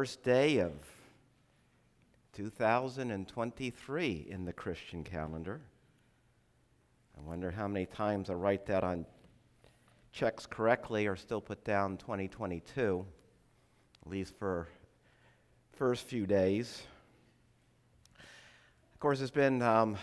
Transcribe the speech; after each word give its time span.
First 0.00 0.22
day 0.22 0.60
of 0.60 0.72
2023 2.32 4.26
in 4.30 4.46
the 4.46 4.52
Christian 4.54 5.04
calendar. 5.04 5.60
I 7.18 7.20
wonder 7.20 7.50
how 7.50 7.68
many 7.68 7.84
times 7.84 8.30
I 8.30 8.32
write 8.32 8.64
that 8.64 8.82
on 8.82 9.04
checks 10.10 10.46
correctly 10.46 11.06
or 11.06 11.16
still 11.16 11.42
put 11.42 11.64
down 11.64 11.98
2022, 11.98 13.04
at 14.00 14.10
least 14.10 14.38
for 14.38 14.68
first 15.74 16.06
few 16.06 16.26
days. 16.26 16.82
Of 18.94 19.00
course, 19.00 19.20
it's 19.20 19.30
been 19.30 19.60
um, 19.60 19.98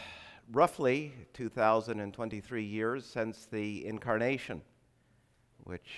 roughly 0.52 1.12
2023 1.34 2.64
years 2.64 3.04
since 3.04 3.48
the 3.52 3.84
incarnation, 3.88 4.62
which 5.64 5.90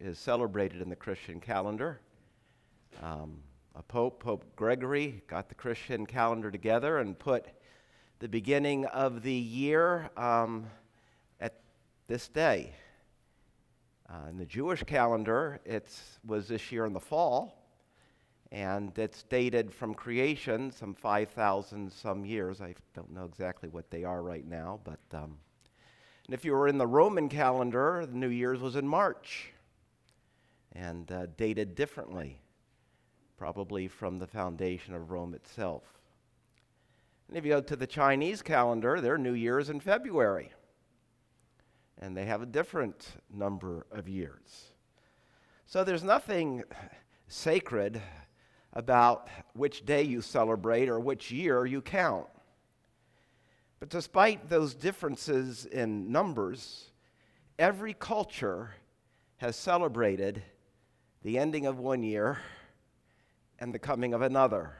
is 0.00 0.18
celebrated 0.18 0.82
in 0.82 0.88
the 0.88 0.96
Christian 0.96 1.38
calendar. 1.38 2.00
Um, 3.02 3.38
a 3.74 3.82
pope, 3.82 4.22
Pope 4.22 4.44
Gregory, 4.56 5.22
got 5.26 5.48
the 5.48 5.54
Christian 5.54 6.06
calendar 6.06 6.50
together 6.50 6.98
and 6.98 7.18
put 7.18 7.46
the 8.18 8.28
beginning 8.28 8.86
of 8.86 9.22
the 9.22 9.32
year 9.32 10.10
um, 10.16 10.66
at 11.40 11.60
this 12.08 12.28
day. 12.28 12.72
Uh, 14.08 14.28
in 14.30 14.38
the 14.38 14.46
Jewish 14.46 14.82
calendar, 14.84 15.60
it 15.64 15.88
was 16.24 16.48
this 16.48 16.72
year 16.72 16.86
in 16.86 16.92
the 16.92 17.00
fall, 17.00 17.68
and 18.50 18.96
it's 18.98 19.24
dated 19.24 19.74
from 19.74 19.94
creation, 19.94 20.70
some 20.70 20.94
5,000 20.94 21.92
some 21.92 22.24
years. 22.24 22.60
I 22.60 22.74
don't 22.94 23.12
know 23.12 23.24
exactly 23.24 23.68
what 23.68 23.90
they 23.90 24.04
are 24.04 24.22
right 24.22 24.46
now, 24.46 24.80
but 24.84 25.00
um, 25.12 25.36
and 26.26 26.34
if 26.34 26.44
you 26.44 26.52
were 26.52 26.66
in 26.66 26.76
the 26.76 26.86
Roman 26.86 27.28
calendar, 27.28 28.04
the 28.04 28.16
New 28.16 28.28
Year's 28.28 28.60
was 28.60 28.74
in 28.74 28.88
March 28.88 29.52
and 30.72 31.10
uh, 31.12 31.26
dated 31.36 31.76
differently, 31.76 32.40
probably 33.36 33.88
from 33.88 34.18
the 34.18 34.26
foundation 34.26 34.94
of 34.94 35.10
Rome 35.10 35.34
itself. 35.34 35.82
And 37.28 37.36
if 37.36 37.44
you 37.44 37.50
go 37.50 37.60
to 37.60 37.76
the 37.76 37.86
Chinese 37.86 38.42
calendar, 38.42 39.00
their 39.00 39.18
New 39.18 39.32
Year 39.32 39.58
is 39.58 39.70
in 39.70 39.80
February. 39.80 40.52
And 41.98 42.16
they 42.16 42.26
have 42.26 42.42
a 42.42 42.46
different 42.46 43.06
number 43.32 43.86
of 43.90 44.08
years. 44.08 44.72
So 45.64 45.82
there's 45.82 46.04
nothing 46.04 46.62
sacred 47.26 48.00
about 48.72 49.28
which 49.54 49.84
day 49.84 50.02
you 50.02 50.20
celebrate 50.20 50.88
or 50.88 51.00
which 51.00 51.30
year 51.30 51.66
you 51.66 51.80
count. 51.80 52.26
But 53.80 53.88
despite 53.88 54.48
those 54.48 54.74
differences 54.74 55.66
in 55.66 56.12
numbers, 56.12 56.90
every 57.58 57.94
culture 57.94 58.74
has 59.38 59.56
celebrated 59.56 60.42
the 61.22 61.38
ending 61.38 61.66
of 61.66 61.78
one 61.78 62.02
year 62.02 62.38
and 63.58 63.72
the 63.72 63.78
coming 63.78 64.14
of 64.14 64.22
another. 64.22 64.72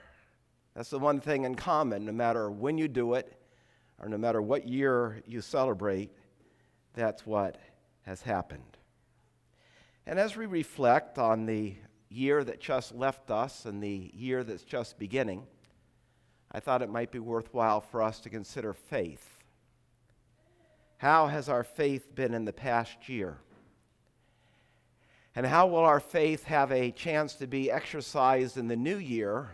That's 0.75 0.91
the 0.91 0.99
one 0.99 1.21
thing 1.21 1.45
in 1.45 1.55
common, 1.55 2.05
no 2.05 2.13
matter 2.13 2.51
when 2.51 2.77
you 2.77 2.89
do 2.89 3.15
it 3.15 3.33
or 4.01 4.09
no 4.09 4.19
matter 4.19 4.43
what 4.43 4.69
year 4.69 5.23
you 5.27 5.41
celebrate, 5.41 6.11
that's 6.95 7.25
what 7.27 7.57
has 8.03 8.23
happened. 8.23 8.77
And 10.07 10.19
as 10.19 10.37
we 10.37 10.47
reflect 10.47 11.19
on 11.19 11.47
the 11.47 11.75
year 12.09 12.45
that 12.45 12.61
just 12.61 12.95
left 12.95 13.31
us 13.31 13.65
and 13.65 13.83
the 13.83 14.11
year 14.15 14.45
that's 14.45 14.63
just 14.63 14.99
beginning, 14.99 15.47
I 16.53 16.61
thought 16.61 16.83
it 16.83 16.91
might 16.91 17.11
be 17.11 17.19
worthwhile 17.19 17.81
for 17.81 18.03
us 18.03 18.21
to 18.21 18.31
consider 18.31 18.73
faith. 18.73 19.43
How 20.99 21.27
has 21.27 21.49
our 21.49 21.65
faith 21.65 22.15
been 22.15 22.33
in 22.35 22.45
the 22.45 22.53
past 22.53 23.09
year? 23.09 23.39
And 25.37 25.45
how 25.45 25.67
will 25.67 25.85
our 25.85 26.01
faith 26.01 26.45
have 26.45 26.73
a 26.73 26.91
chance 26.91 27.35
to 27.35 27.47
be 27.47 27.71
exercised 27.71 28.57
in 28.57 28.69
the 28.69 28.77
new 28.77 28.97
year, 28.97 29.51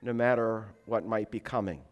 no 0.00 0.12
matter 0.12 0.68
what 0.86 1.04
might 1.04 1.32
be 1.32 1.40
coming? 1.40 1.82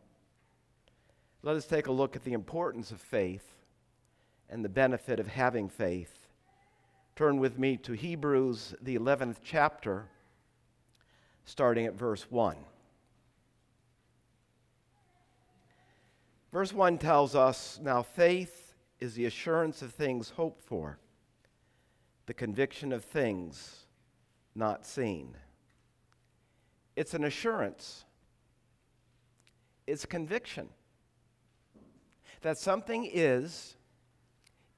Let 1.43 1.57
us 1.57 1.67
take 1.67 1.89
a 1.89 1.93
look 1.93 2.15
at 2.15 2.23
the 2.23 2.33
importance 2.33 2.93
of 2.93 3.01
faith 3.01 3.57
and 4.49 4.65
the 4.65 4.69
benefit 4.69 5.19
of 5.19 5.27
having 5.27 5.69
faith. 5.69 6.29
Turn 7.17 7.41
with 7.41 7.59
me 7.59 7.77
to 7.79 7.93
Hebrews, 7.93 8.77
the 8.81 8.97
11th 8.97 9.39
chapter, 9.43 10.07
starting 11.45 11.87
at 11.87 11.95
verse 11.95 12.31
1. 12.31 12.57
Verse 16.53 16.73
1 16.73 16.99
tells 16.99 17.35
us 17.35 17.81
Now 17.83 18.05
faith 18.05 18.75
is 19.01 19.15
the 19.15 19.25
assurance 19.25 19.83
of 19.83 19.93
things 19.93 20.31
hoped 20.31 20.63
for 20.63 21.01
the 22.33 22.37
conviction 22.37 22.95
of 22.95 23.05
things 23.05 23.85
not 24.55 24.87
seen. 24.87 25.37
It's 26.97 27.13
an 27.13 27.25
assurance, 27.25 28.07
it's 29.87 30.07
conviction 30.07 30.71
that 32.41 32.57
something 32.57 33.07
is, 33.13 33.77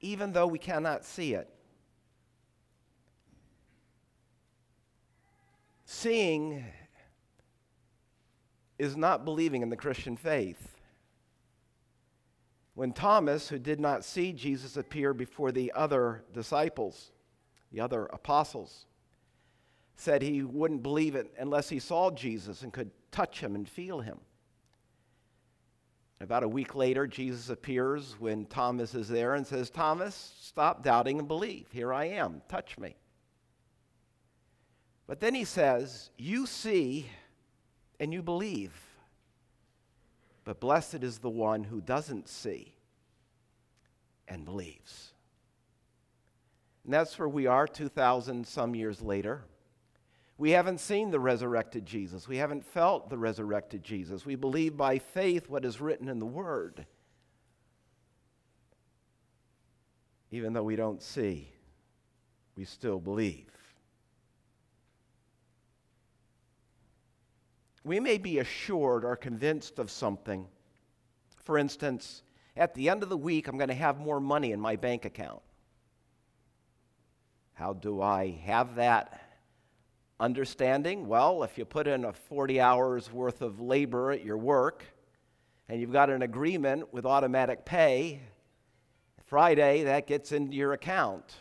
even 0.01 0.33
though 0.33 0.47
we 0.47 0.59
cannot 0.59 1.05
see 1.05 1.33
it. 1.33 1.47
Seeing 5.85 6.65
is 8.77 8.97
not 8.97 9.23
believing 9.23 9.61
in 9.61 9.69
the 9.69 9.77
Christian 9.77 10.17
faith. 10.17 10.75
When 12.73 12.91
Thomas, 12.91 13.47
who 13.47 13.59
did 13.59 13.79
not 13.79 14.03
see 14.03 14.33
Jesus 14.33 14.75
appear 14.75 15.13
before 15.13 15.53
the 15.53 15.71
other 15.73 16.25
disciples, 16.33 17.13
the 17.75 17.81
other 17.81 18.05
apostles, 18.05 18.85
said 19.97 20.21
he 20.21 20.41
wouldn't 20.43 20.81
believe 20.81 21.13
it 21.13 21.33
unless 21.37 21.67
he 21.67 21.77
saw 21.77 22.09
Jesus 22.09 22.61
and 22.61 22.71
could 22.71 22.89
touch 23.11 23.41
him 23.41 23.53
and 23.53 23.67
feel 23.67 23.99
him. 23.99 24.17
About 26.21 26.43
a 26.43 26.47
week 26.47 26.73
later, 26.73 27.05
Jesus 27.05 27.49
appears 27.49 28.15
when 28.17 28.45
Thomas 28.45 28.95
is 28.95 29.09
there 29.09 29.35
and 29.35 29.45
says, 29.45 29.69
Thomas, 29.69 30.35
stop 30.39 30.83
doubting 30.83 31.19
and 31.19 31.27
believe. 31.27 31.67
Here 31.73 31.93
I 31.93 32.05
am. 32.05 32.41
Touch 32.47 32.77
me. 32.77 32.95
But 35.05 35.19
then 35.19 35.35
he 35.35 35.43
says, 35.43 36.11
You 36.17 36.45
see 36.45 37.09
and 37.99 38.13
you 38.13 38.23
believe. 38.23 38.71
But 40.45 40.61
blessed 40.61 41.03
is 41.03 41.17
the 41.17 41.29
one 41.29 41.65
who 41.65 41.81
doesn't 41.81 42.29
see 42.29 42.73
and 44.29 44.45
believes. 44.45 45.11
And 46.85 46.93
that's 46.93 47.17
where 47.17 47.27
we 47.27 47.47
are 47.47 47.67
2,000 47.67 48.45
some 48.45 48.75
years 48.75 49.01
later. 49.01 49.43
We 50.37 50.51
haven't 50.51 50.79
seen 50.79 51.09
the 51.09 51.19
resurrected 51.19 51.85
Jesus. 51.85 52.27
We 52.27 52.37
haven't 52.37 52.63
felt 52.63 53.09
the 53.09 53.17
resurrected 53.17 53.83
Jesus. 53.83 54.25
We 54.25 54.35
believe 54.35 54.77
by 54.77 54.99
faith 54.99 55.49
what 55.49 55.65
is 55.65 55.81
written 55.81 56.07
in 56.07 56.19
the 56.19 56.25
Word. 56.25 56.85
Even 60.29 60.53
though 60.53 60.63
we 60.63 60.75
don't 60.75 61.01
see, 61.01 61.49
we 62.55 62.65
still 62.65 62.99
believe. 62.99 63.49
We 67.83 67.99
may 67.99 68.17
be 68.17 68.39
assured 68.39 69.05
or 69.05 69.15
convinced 69.15 69.79
of 69.79 69.89
something. 69.89 70.47
For 71.43 71.57
instance, 71.57 72.23
at 72.57 72.73
the 72.73 72.89
end 72.89 73.01
of 73.03 73.09
the 73.09 73.17
week, 73.17 73.47
I'm 73.47 73.57
going 73.57 73.69
to 73.69 73.75
have 73.75 73.99
more 73.99 74.19
money 74.19 74.51
in 74.51 74.59
my 74.59 74.75
bank 74.75 75.05
account. 75.05 75.41
How 77.55 77.71
do 77.71 78.01
I 78.01 78.31
have 78.43 78.75
that 78.75 79.21
understanding? 80.19 81.07
Well, 81.07 81.43
if 81.43 81.57
you 81.57 81.63
put 81.63 81.87
in 81.87 82.03
a 82.03 82.11
40 82.11 82.59
hours 82.59 83.11
worth 83.11 83.41
of 83.41 83.61
labor 83.61 84.11
at 84.11 84.25
your 84.25 84.37
work 84.37 84.83
and 85.69 85.79
you've 85.79 85.93
got 85.93 86.09
an 86.09 86.21
agreement 86.21 86.93
with 86.93 87.05
automatic 87.05 87.63
pay, 87.63 88.19
Friday 89.23 89.83
that 89.83 90.05
gets 90.05 90.33
into 90.33 90.53
your 90.53 90.73
account. 90.73 91.33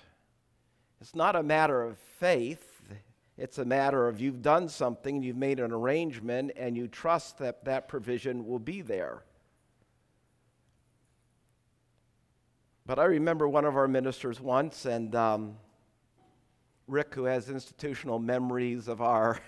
It's 1.01 1.17
not 1.17 1.35
a 1.35 1.43
matter 1.43 1.83
of 1.83 1.99
faith, 1.99 2.95
it's 3.37 3.59
a 3.59 3.65
matter 3.65 4.07
of 4.07 4.21
you've 4.21 4.41
done 4.41 4.69
something, 4.69 5.21
you've 5.21 5.37
made 5.37 5.59
an 5.59 5.73
arrangement, 5.73 6.53
and 6.57 6.77
you 6.77 6.87
trust 6.87 7.39
that 7.39 7.65
that 7.65 7.89
provision 7.89 8.47
will 8.47 8.61
be 8.61 8.83
there. 8.83 9.25
But 12.87 13.01
I 13.01 13.05
remember 13.05 13.49
one 13.49 13.65
of 13.65 13.77
our 13.77 13.89
ministers 13.89 14.41
once, 14.41 14.87
and 14.87 15.15
um, 15.17 15.57
Rick, 16.87 17.15
who 17.15 17.25
has 17.25 17.49
institutional 17.49 18.19
memories 18.19 18.89
of 18.89 19.01
our, 19.01 19.41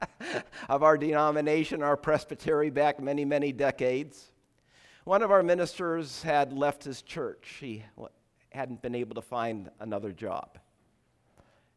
of 0.68 0.82
our 0.82 0.98
denomination, 0.98 1.82
our 1.82 1.96
presbytery 1.96 2.70
back 2.70 3.00
many, 3.00 3.24
many 3.24 3.52
decades. 3.52 4.30
One 5.04 5.22
of 5.22 5.30
our 5.30 5.42
ministers 5.42 6.22
had 6.22 6.52
left 6.52 6.84
his 6.84 7.02
church. 7.02 7.56
He 7.60 7.84
hadn't 8.50 8.82
been 8.82 8.94
able 8.94 9.14
to 9.14 9.22
find 9.22 9.70
another 9.80 10.12
job. 10.12 10.58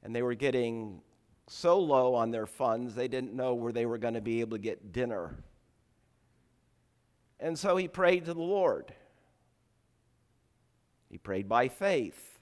And 0.04 0.16
they 0.16 0.22
were 0.22 0.36
getting 0.36 1.02
so 1.48 1.80
low 1.80 2.14
on 2.14 2.32
their 2.32 2.46
funds, 2.46 2.94
they 2.94 3.08
didn't 3.08 3.34
know 3.34 3.56
where 3.56 3.72
they 3.72 3.86
were 3.86 3.98
going 3.98 4.14
to 4.14 4.22
be 4.22 4.42
able 4.42 4.58
to 4.58 4.62
get 4.62 4.92
dinner. 4.92 5.36
And 7.40 7.58
so 7.58 7.78
he 7.78 7.88
prayed 7.88 8.26
to 8.26 8.34
the 8.34 8.42
Lord. 8.42 8.94
He 11.10 11.18
prayed 11.18 11.50
by 11.50 11.70
faith. 11.70 12.39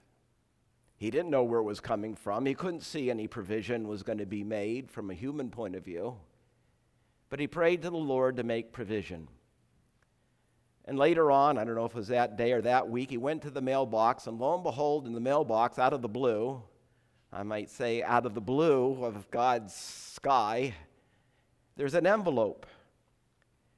He 0.98 1.12
didn't 1.12 1.30
know 1.30 1.44
where 1.44 1.60
it 1.60 1.64
was 1.64 1.80
coming 1.80 2.16
from. 2.16 2.46
He 2.46 2.56
couldn't 2.56 2.82
see 2.82 3.12
any 3.12 3.28
provision 3.28 3.88
was 3.88 4.02
going 4.02 4.18
to 4.18 4.26
be 4.26 4.44
made 4.44 4.90
from 4.90 5.12
a 5.12 5.14
human 5.14 5.52
point 5.52 5.76
of 5.76 5.86
view. 5.86 6.18
But 7.30 7.40
he 7.40 7.48
prayed 7.48 7.84
to 7.84 7.92
the 7.92 7.98
Lord 7.98 8.38
to 8.38 8.44
make 8.44 8.74
provision. 8.74 9.28
And 10.86 10.98
later 10.98 11.30
on, 11.30 11.58
I 11.58 11.66
don't 11.66 11.76
know 11.76 11.86
if 11.86 11.92
it 11.92 11.98
was 11.98 12.08
that 12.08 12.38
day 12.38 12.52
or 12.54 12.62
that 12.62 12.90
week, 12.90 13.12
he 13.12 13.18
went 13.18 13.44
to 13.44 13.52
the 13.52 13.62
mailbox, 13.62 14.26
and 14.26 14.40
lo 14.40 14.56
and 14.56 14.64
behold, 14.64 15.06
in 15.06 15.14
the 15.14 15.20
mailbox, 15.20 15.78
out 15.78 15.94
of 15.94 16.02
the 16.02 16.08
blue, 16.08 16.64
I 17.32 17.44
might 17.44 17.70
say 17.70 18.02
out 18.02 18.26
of 18.26 18.34
the 18.34 18.42
blue 18.42 19.04
of 19.04 19.30
God's 19.30 19.74
sky, 19.74 20.74
there's 21.76 21.94
an 21.94 22.08
envelope. 22.08 22.66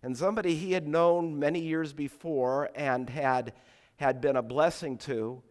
And 0.03 0.15
somebody 0.15 0.55
he 0.55 0.71
had 0.71 0.87
known 0.87 1.37
many 1.37 1.59
years 1.59 1.91
before 1.91 2.69
and 2.75 3.09
had, 3.09 3.53
had 3.97 4.21
been 4.21 4.37
a 4.37 4.43
blessing 4.43 4.97
to 4.99 5.41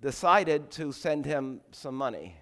decided 0.00 0.70
to 0.72 0.92
send 0.92 1.24
him 1.24 1.60
some 1.72 1.94
money. 1.94 2.36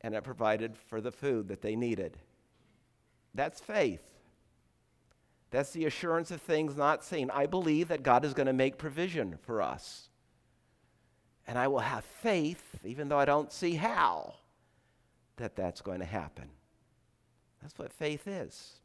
And 0.00 0.14
it 0.14 0.24
provided 0.24 0.76
for 0.76 1.00
the 1.00 1.12
food 1.12 1.48
that 1.48 1.62
they 1.62 1.76
needed. 1.76 2.18
That's 3.34 3.60
faith. 3.60 4.02
That's 5.50 5.70
the 5.70 5.84
assurance 5.84 6.30
of 6.30 6.40
things 6.40 6.76
not 6.76 7.04
seen. 7.04 7.30
I 7.30 7.46
believe 7.46 7.88
that 7.88 8.02
God 8.02 8.24
is 8.24 8.34
going 8.34 8.46
to 8.46 8.52
make 8.52 8.78
provision 8.78 9.38
for 9.42 9.62
us. 9.62 10.08
And 11.46 11.58
I 11.58 11.68
will 11.68 11.80
have 11.80 12.04
faith, 12.04 12.64
even 12.84 13.08
though 13.08 13.18
I 13.18 13.24
don't 13.24 13.52
see 13.52 13.74
how, 13.74 14.34
that 15.36 15.56
that's 15.56 15.80
going 15.80 16.00
to 16.00 16.06
happen. 16.06 16.48
That's 17.60 17.78
what 17.78 17.92
faith 17.92 18.26
is 18.26 18.78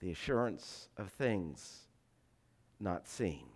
the 0.00 0.10
assurance 0.10 0.88
of 0.98 1.10
things 1.12 1.84
not 2.78 3.08
seen. 3.08 3.46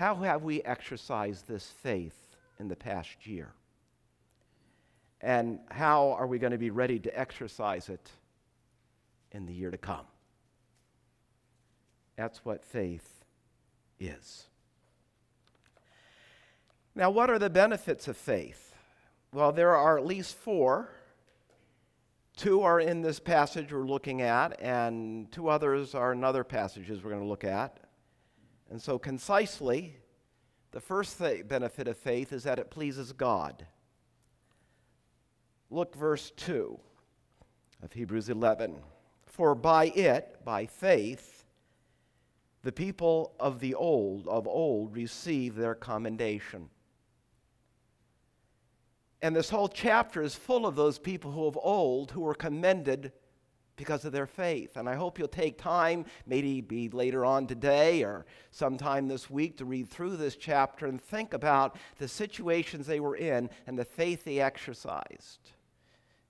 How 0.00 0.14
have 0.14 0.42
we 0.42 0.62
exercised 0.62 1.46
this 1.46 1.74
faith 1.82 2.16
in 2.58 2.68
the 2.68 2.74
past 2.74 3.26
year? 3.26 3.52
And 5.20 5.58
how 5.70 6.12
are 6.12 6.26
we 6.26 6.38
going 6.38 6.52
to 6.52 6.58
be 6.58 6.70
ready 6.70 6.98
to 7.00 7.20
exercise 7.20 7.90
it 7.90 8.10
in 9.30 9.44
the 9.44 9.52
year 9.52 9.70
to 9.70 9.76
come? 9.76 10.06
That's 12.16 12.42
what 12.46 12.64
faith 12.64 13.26
is. 13.98 14.46
Now, 16.94 17.10
what 17.10 17.28
are 17.28 17.38
the 17.38 17.50
benefits 17.50 18.08
of 18.08 18.16
faith? 18.16 18.74
Well, 19.34 19.52
there 19.52 19.76
are 19.76 19.98
at 19.98 20.06
least 20.06 20.34
four. 20.34 20.88
Two 22.38 22.62
are 22.62 22.80
in 22.80 23.02
this 23.02 23.20
passage 23.20 23.70
we're 23.70 23.84
looking 23.84 24.22
at, 24.22 24.62
and 24.62 25.30
two 25.30 25.50
others 25.50 25.94
are 25.94 26.12
in 26.12 26.24
other 26.24 26.42
passages 26.42 27.04
we're 27.04 27.10
going 27.10 27.22
to 27.22 27.28
look 27.28 27.44
at. 27.44 27.89
And 28.70 28.80
so, 28.80 28.98
concisely, 28.98 29.96
the 30.70 30.80
first 30.80 31.18
th- 31.18 31.48
benefit 31.48 31.88
of 31.88 31.96
faith 31.96 32.32
is 32.32 32.44
that 32.44 32.58
it 32.58 32.70
pleases 32.70 33.12
God. 33.12 33.66
Look, 35.70 35.94
verse 35.94 36.32
2 36.36 36.78
of 37.82 37.92
Hebrews 37.92 38.28
11. 38.28 38.76
For 39.26 39.54
by 39.54 39.86
it, 39.86 40.44
by 40.44 40.66
faith, 40.66 41.44
the 42.62 42.72
people 42.72 43.34
of 43.40 43.60
the 43.60 43.74
old, 43.74 44.28
of 44.28 44.46
old, 44.46 44.94
receive 44.94 45.56
their 45.56 45.74
commendation. 45.74 46.68
And 49.22 49.34
this 49.34 49.50
whole 49.50 49.68
chapter 49.68 50.22
is 50.22 50.34
full 50.34 50.66
of 50.66 50.76
those 50.76 50.98
people 50.98 51.32
who 51.32 51.46
of 51.46 51.58
old 51.60 52.12
who 52.12 52.20
were 52.20 52.34
commended 52.34 53.12
because 53.80 54.04
of 54.04 54.12
their 54.12 54.26
faith. 54.26 54.76
And 54.76 54.86
I 54.86 54.94
hope 54.94 55.18
you'll 55.18 55.26
take 55.26 55.56
time, 55.56 56.04
maybe 56.26 56.60
be 56.60 56.90
later 56.90 57.24
on 57.24 57.46
today 57.46 58.04
or 58.04 58.26
sometime 58.50 59.08
this 59.08 59.30
week, 59.30 59.56
to 59.56 59.64
read 59.64 59.88
through 59.88 60.18
this 60.18 60.36
chapter 60.36 60.86
and 60.86 61.00
think 61.00 61.32
about 61.32 61.76
the 61.96 62.06
situations 62.06 62.86
they 62.86 63.00
were 63.00 63.16
in 63.16 63.48
and 63.66 63.78
the 63.78 63.86
faith 63.86 64.22
they 64.24 64.38
exercised 64.38 65.52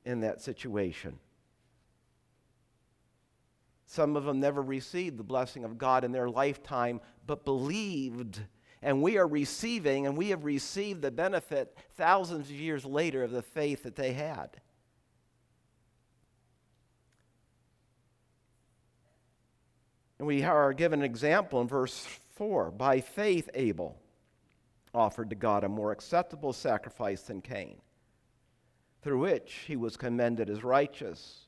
in 0.05 0.21
that 0.21 0.41
situation. 0.41 1.19
Some 3.85 4.15
of 4.15 4.25
them 4.25 4.39
never 4.39 4.63
received 4.63 5.19
the 5.19 5.25
blessing 5.25 5.65
of 5.65 5.77
God 5.77 6.05
in 6.05 6.13
their 6.13 6.31
lifetime, 6.31 7.01
but 7.27 7.45
believed 7.45 8.43
and 8.83 9.03
we 9.03 9.19
are 9.19 9.27
receiving, 9.27 10.07
and 10.07 10.17
we 10.17 10.31
have 10.31 10.47
received 10.47 11.03
the 11.03 11.11
benefit 11.11 11.77
thousands 11.99 12.49
of 12.49 12.57
years 12.57 12.87
later 12.87 13.23
of 13.23 13.31
the 13.31 13.43
faith 13.43 13.83
that 13.83 13.95
they 13.95 14.15
had. 14.15 14.59
And 20.21 20.27
we 20.27 20.43
are 20.43 20.75
given 20.75 20.99
an 20.99 21.07
example 21.07 21.63
in 21.63 21.67
verse 21.67 22.07
4. 22.35 22.73
By 22.73 23.01
faith, 23.01 23.49
Abel 23.55 23.97
offered 24.93 25.31
to 25.31 25.35
God 25.35 25.65
a 25.65 25.69
more 25.71 25.93
acceptable 25.93 26.53
sacrifice 26.53 27.23
than 27.23 27.41
Cain, 27.41 27.79
through 29.01 29.21
which 29.21 29.65
he 29.67 29.77
was 29.77 29.97
commended 29.97 30.51
as 30.51 30.63
righteous, 30.63 31.47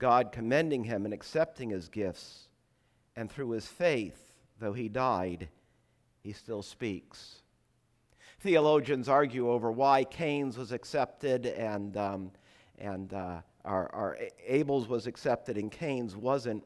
God 0.00 0.32
commending 0.32 0.82
him 0.82 1.04
and 1.04 1.14
accepting 1.14 1.70
his 1.70 1.88
gifts. 1.88 2.48
And 3.14 3.30
through 3.30 3.50
his 3.50 3.68
faith, 3.68 4.34
though 4.58 4.72
he 4.72 4.88
died, 4.88 5.48
he 6.20 6.32
still 6.32 6.62
speaks. 6.62 7.42
Theologians 8.40 9.08
argue 9.08 9.48
over 9.48 9.70
why 9.70 10.02
Cain's 10.02 10.58
was 10.58 10.72
accepted 10.72 11.46
and, 11.46 11.96
um, 11.96 12.32
and 12.76 13.14
uh, 13.14 13.42
our, 13.64 13.88
our 13.94 14.18
Abel's 14.44 14.88
was 14.88 15.06
accepted 15.06 15.56
and 15.56 15.70
Cain's 15.70 16.16
wasn't. 16.16 16.64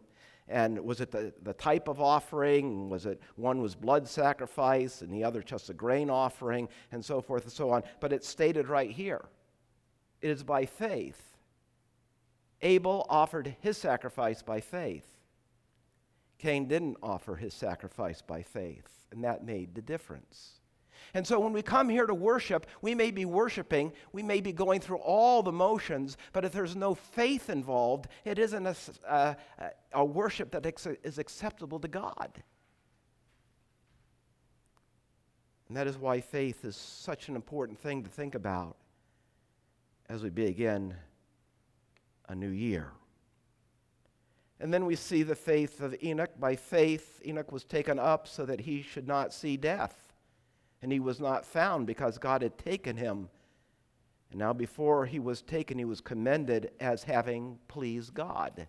And 0.49 0.79
was 0.81 1.01
it 1.01 1.11
the, 1.11 1.33
the 1.43 1.53
type 1.53 1.89
of 1.89 2.01
offering? 2.01 2.89
Was 2.89 3.07
it 3.07 3.21
one 3.37 3.61
was 3.61 3.75
blood 3.75 4.09
sacrifice 4.09 5.03
and 5.03 5.13
the 5.13 5.25
other 5.25 5.43
just 5.43 5.69
a 5.69 5.75
grain 5.75 6.09
offering 6.09 6.69
and 6.91 7.05
so 7.05 7.21
forth 7.21 7.45
and 7.45 7.53
so 7.53 7.71
on? 7.71 7.83
But 8.01 8.13
it's 8.13 8.29
stated 8.29 8.69
right 8.69 8.91
here. 8.91 9.27
It 10.23 10.31
is 10.31 10.43
by 10.43 10.65
faith. 10.65 11.23
Abel 12.63 13.07
offered 13.09 13.57
his 13.61 13.77
sacrifice 13.77 14.43
by 14.43 14.61
faith. 14.61 15.07
Cain 16.39 16.67
didn't 16.67 16.97
offer 17.03 17.37
his 17.37 17.55
sacrifice 17.55 18.23
by 18.23 18.43
faith 18.43 18.99
and 19.11 19.25
that 19.25 19.45
made 19.45 19.75
the 19.75 19.83
difference. 19.83 20.58
And 21.15 21.27
so 21.27 21.41
when 21.41 21.53
we 21.53 21.63
come 21.63 21.89
here 21.89 22.07
to 22.07 22.15
worship, 22.15 22.67
we 22.83 22.95
may 22.95 23.11
be 23.11 23.25
worshiping, 23.25 23.93
we 24.13 24.23
may 24.23 24.41
be 24.41 24.53
going 24.53 24.81
through 24.81 24.99
all 24.99 25.43
the 25.43 25.53
motions, 25.53 26.17
but 26.33 26.45
if 26.45 26.53
there's 26.53 26.77
no 26.77 26.95
faith 26.95 27.51
involved, 27.51 28.09
it 28.25 28.39
isn't 28.39 28.67
a, 28.67 28.77
a, 29.09 29.37
a 29.93 30.05
worship 30.05 30.51
that 30.53 30.67
is 31.03 31.19
acceptable 31.19 31.81
to 31.81 31.89
God. 31.89 32.43
And 35.69 35.77
that 35.77 35.87
is 35.87 35.99
why 35.99 36.21
faith 36.21 36.65
is 36.65 36.77
such 36.77 37.29
an 37.29 37.37
important 37.37 37.79
thing 37.79 38.03
to 38.03 38.09
think 38.09 38.35
about 38.35 38.77
as 40.09 40.23
we 40.23 40.31
begin 40.31 40.95
a 42.29 42.35
new 42.35 42.49
year. 42.49 42.93
And 44.61 44.73
then 44.75 44.87
we 44.87 44.97
see 44.97 45.23
the 45.23 45.37
faith 45.37 45.81
of 45.81 45.95
Enoch. 46.03 46.31
By 46.41 46.57
faith, 46.57 47.21
Enoch 47.25 47.53
was 47.53 47.65
taken 47.65 47.99
up 47.99 48.27
so 48.27 48.45
that 48.47 48.61
he 48.61 48.83
should 48.83 49.07
not 49.07 49.33
see 49.33 49.57
death. 49.57 50.08
And 50.83 50.93
he 50.93 51.01
was 51.01 51.21
not 51.21 51.45
found 51.45 51.87
because 51.87 52.19
God 52.19 52.43
had 52.43 52.57
taken 52.59 52.97
him. 52.97 53.29
And 54.31 54.39
now, 54.39 54.53
before 54.53 55.07
he 55.07 55.19
was 55.19 55.43
taken, 55.43 55.79
he 55.79 55.85
was 55.85 56.01
commended 56.01 56.71
as 56.81 57.03
having 57.03 57.59
pleased 57.67 58.15
God. 58.15 58.69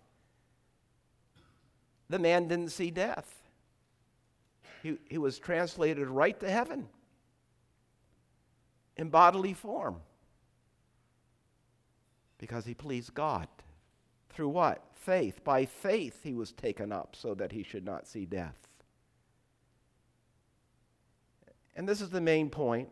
The 2.08 2.18
man 2.18 2.48
didn't 2.48 2.70
see 2.70 2.90
death, 2.90 3.36
he, 4.82 4.96
he 5.08 5.18
was 5.18 5.38
translated 5.38 6.08
right 6.08 6.38
to 6.40 6.50
heaven 6.50 6.88
in 8.96 9.10
bodily 9.10 9.54
form 9.54 9.96
because 12.38 12.64
he 12.64 12.74
pleased 12.74 13.14
God. 13.14 13.46
Through 14.30 14.48
what? 14.48 14.82
Faith. 14.94 15.44
By 15.44 15.66
faith 15.66 16.20
he 16.22 16.34
was 16.34 16.52
taken 16.52 16.90
up 16.90 17.14
so 17.14 17.34
that 17.34 17.52
he 17.52 17.62
should 17.62 17.84
not 17.84 18.06
see 18.06 18.24
death. 18.24 18.69
And 21.76 21.88
this 21.88 22.00
is 22.00 22.10
the 22.10 22.20
main 22.20 22.50
point 22.50 22.88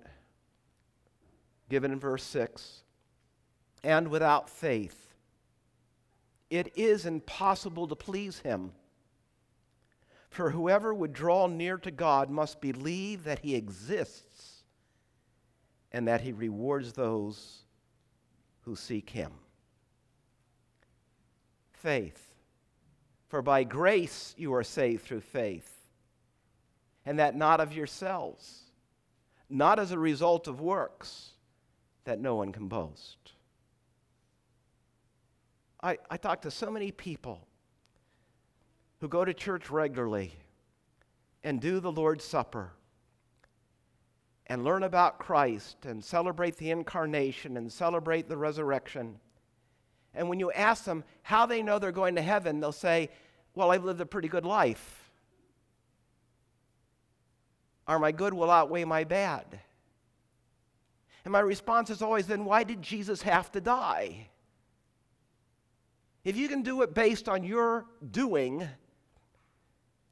given 1.69 1.93
in 1.93 1.99
verse 1.99 2.23
6. 2.25 2.83
And 3.85 4.09
without 4.09 4.49
faith, 4.49 5.15
it 6.51 6.73
is 6.77 7.07
impossible 7.07 7.87
to 7.89 7.97
please 7.97 8.41
him. 8.41 8.73
For 10.31 10.51
whoever 10.51 10.95
would 10.95 11.13
draw 11.13 11.47
near 11.47 11.79
to 11.79 11.91
God 11.91 12.31
must 12.31 12.61
believe 12.61 13.25
that 13.25 13.41
he 13.41 13.55
exists 13.55 14.63
and 15.93 16.07
that 16.09 16.21
he 16.21 16.33
rewards 16.33 16.93
those 16.93 17.65
who 18.63 18.77
seek 18.77 19.11
him 19.11 19.33
faith. 21.79 22.35
For 23.29 23.43
by 23.43 23.65
grace 23.65 24.35
you 24.37 24.55
are 24.55 24.65
saved 24.65 25.05
through 25.05 25.21
faith, 25.21 25.71
and 27.05 27.19
that 27.19 27.37
not 27.37 27.61
of 27.61 27.73
yourselves, 27.73 28.68
not 29.51 29.79
as 29.79 29.93
a 29.93 29.99
result 29.99 30.47
of 30.47 30.61
works, 30.61 31.31
that 32.05 32.21
no 32.21 32.37
one 32.37 32.53
can 32.53 32.69
boast. 32.69 33.33
I, 35.83 35.99
I 36.11 36.17
talk 36.17 36.43
to 36.43 36.51
so 36.51 36.71
many 36.71 36.91
people 36.91 37.47
who 39.01 39.09
go 39.09 39.25
to 39.25 39.33
church 39.33 39.71
regularly 39.71 40.35
and 41.45 41.61
do 41.61 41.81
the 41.81 41.93
Lord's 41.93 42.25
Supper 42.25 42.73
and 44.47 44.65
learn 44.65 44.83
about 44.83 45.19
Christ 45.19 45.85
and 45.85 46.03
celebrate 46.03 46.57
the 46.57 46.71
incarnation 46.71 47.57
and 47.57 47.71
celebrate 47.71 48.29
the 48.29 48.37
resurrection. 48.37 49.21
And 50.15 50.29
when 50.29 50.41
you 50.41 50.51
ask 50.53 50.85
them 50.85 51.05
how 51.23 51.47
they 51.47 51.63
know 51.63 51.79
they're 51.79 51.93
going 51.93 52.17
to 52.17 52.23
heaven, 52.23 52.59
they'll 52.61 52.73
say, 52.73 53.11
Well, 53.55 53.71
I've 53.71 53.85
lived 53.85 54.01
a 54.01 54.07
pretty 54.07 54.29
good 54.29 54.47
life. 54.47 54.98
Or 57.89 57.99
my 57.99 58.13
good 58.13 58.35
will 58.35 58.51
outweigh 58.51 58.85
my 58.85 59.05
bad. 59.05 59.61
And 61.25 61.33
my 61.33 61.41
response 61.41 61.89
is 61.89 62.03
always, 62.03 62.27
Then 62.27 62.45
why 62.45 62.63
did 62.63 62.83
Jesus 62.83 63.23
have 63.23 63.51
to 63.53 63.61
die? 63.61 64.29
If 66.23 66.37
you 66.37 66.49
can 66.49 66.63
do 66.63 66.83
it 66.83 66.95
based 66.95 67.29
on 67.29 67.43
your 67.43 67.87
doing, 68.11 68.69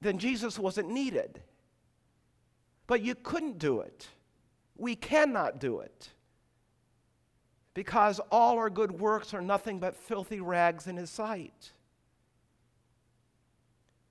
then 0.00 0.18
Jesus 0.18 0.58
wasn't 0.58 0.88
needed. 0.88 1.42
But 2.86 3.02
you 3.02 3.14
couldn't 3.14 3.58
do 3.58 3.80
it. 3.80 4.08
We 4.76 4.94
cannot 4.94 5.60
do 5.60 5.80
it. 5.80 6.10
Because 7.74 8.20
all 8.30 8.56
our 8.56 8.70
good 8.70 8.92
works 8.92 9.34
are 9.34 9.42
nothing 9.42 9.78
but 9.78 9.96
filthy 9.96 10.40
rags 10.40 10.86
in 10.86 10.96
His 10.96 11.10
sight. 11.10 11.72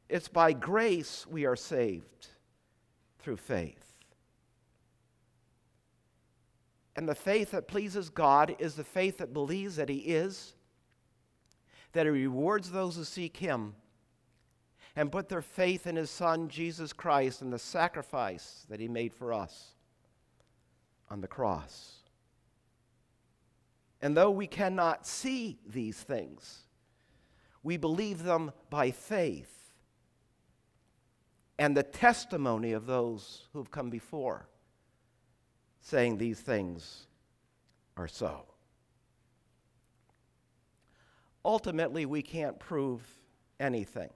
It's 0.08 0.28
by 0.28 0.54
grace 0.54 1.26
we 1.28 1.46
are 1.46 1.56
saved 1.56 2.28
through 3.26 3.36
faith. 3.38 3.92
And 6.96 7.10
the 7.10 7.16
faith 7.16 7.52
that 7.52 7.68
pleases 7.68 8.12
God 8.12 8.56
is 8.60 8.76
the 8.76 8.84
faith 8.84 9.18
that 9.18 9.34
believes 9.34 9.78
that 9.78 9.90
He 9.90 9.98
is, 9.98 10.54
that 11.94 12.06
He 12.06 12.12
rewards 12.12 12.70
those 12.70 12.98
who 12.98 13.04
seek 13.04 13.38
Him, 13.38 13.74
and 14.96 15.12
put 15.12 15.28
their 15.28 15.42
faith 15.42 15.88
in 15.88 15.96
His 15.96 16.12
Son, 16.12 16.50
Jesus 16.50 16.94
Christ, 16.94 17.42
and 17.42 17.52
the 17.52 17.58
sacrifice 17.58 18.68
that 18.70 18.80
He 18.80 18.88
made 18.88 19.12
for 19.12 19.34
us 19.34 19.72
on 21.10 21.20
the 21.20 21.28
cross. 21.28 22.04
And 24.04 24.16
though 24.16 24.30
we 24.30 24.46
cannot 24.46 25.08
see 25.08 25.58
these 25.66 25.98
things, 25.98 26.60
we 27.64 27.76
believe 27.78 28.22
them 28.22 28.52
by 28.70 28.92
faith 28.92 29.55
and 31.58 31.76
the 31.76 31.84
testimony 31.84 32.74
of 32.74 32.86
those 32.86 33.48
who've 33.54 33.72
come 33.72 33.90
before, 33.90 34.48
saying 35.82 36.18
these 36.18 36.40
things 36.40 37.08
are 37.96 38.08
so. 38.08 38.46
Ultimately, 41.46 42.06
we 42.06 42.22
can't 42.22 42.60
prove 42.60 43.02
anything. 43.60 44.10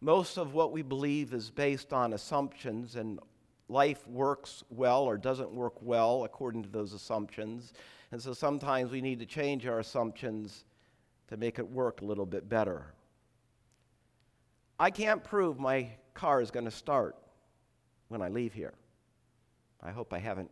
Most 0.00 0.36
of 0.36 0.52
what 0.52 0.72
we 0.72 0.82
believe 0.82 1.32
is 1.32 1.50
based 1.50 1.92
on 1.92 2.12
assumptions 2.12 2.96
and 2.96 3.18
life 3.68 4.06
works 4.06 4.62
well 4.68 5.02
or 5.04 5.16
doesn't 5.16 5.50
work 5.50 5.74
well 5.80 6.24
according 6.24 6.62
to 6.62 6.68
those 6.68 6.92
assumptions. 6.92 7.72
And 8.10 8.20
so 8.20 8.34
sometimes 8.34 8.90
we 8.90 9.00
need 9.00 9.20
to 9.20 9.26
change 9.26 9.66
our 9.66 9.78
assumptions 9.78 10.64
to 11.28 11.36
make 11.36 11.58
it 11.58 11.68
work 11.68 12.02
a 12.02 12.04
little 12.04 12.26
bit 12.26 12.48
better. 12.48 12.92
I 14.82 14.90
can't 14.90 15.22
prove 15.22 15.60
my 15.60 15.90
car 16.12 16.40
is 16.40 16.50
going 16.50 16.64
to 16.64 16.72
start 16.72 17.14
when 18.08 18.20
I 18.20 18.26
leave 18.26 18.52
here. 18.52 18.74
I 19.80 19.92
hope 19.92 20.12
I 20.12 20.18
haven't 20.18 20.50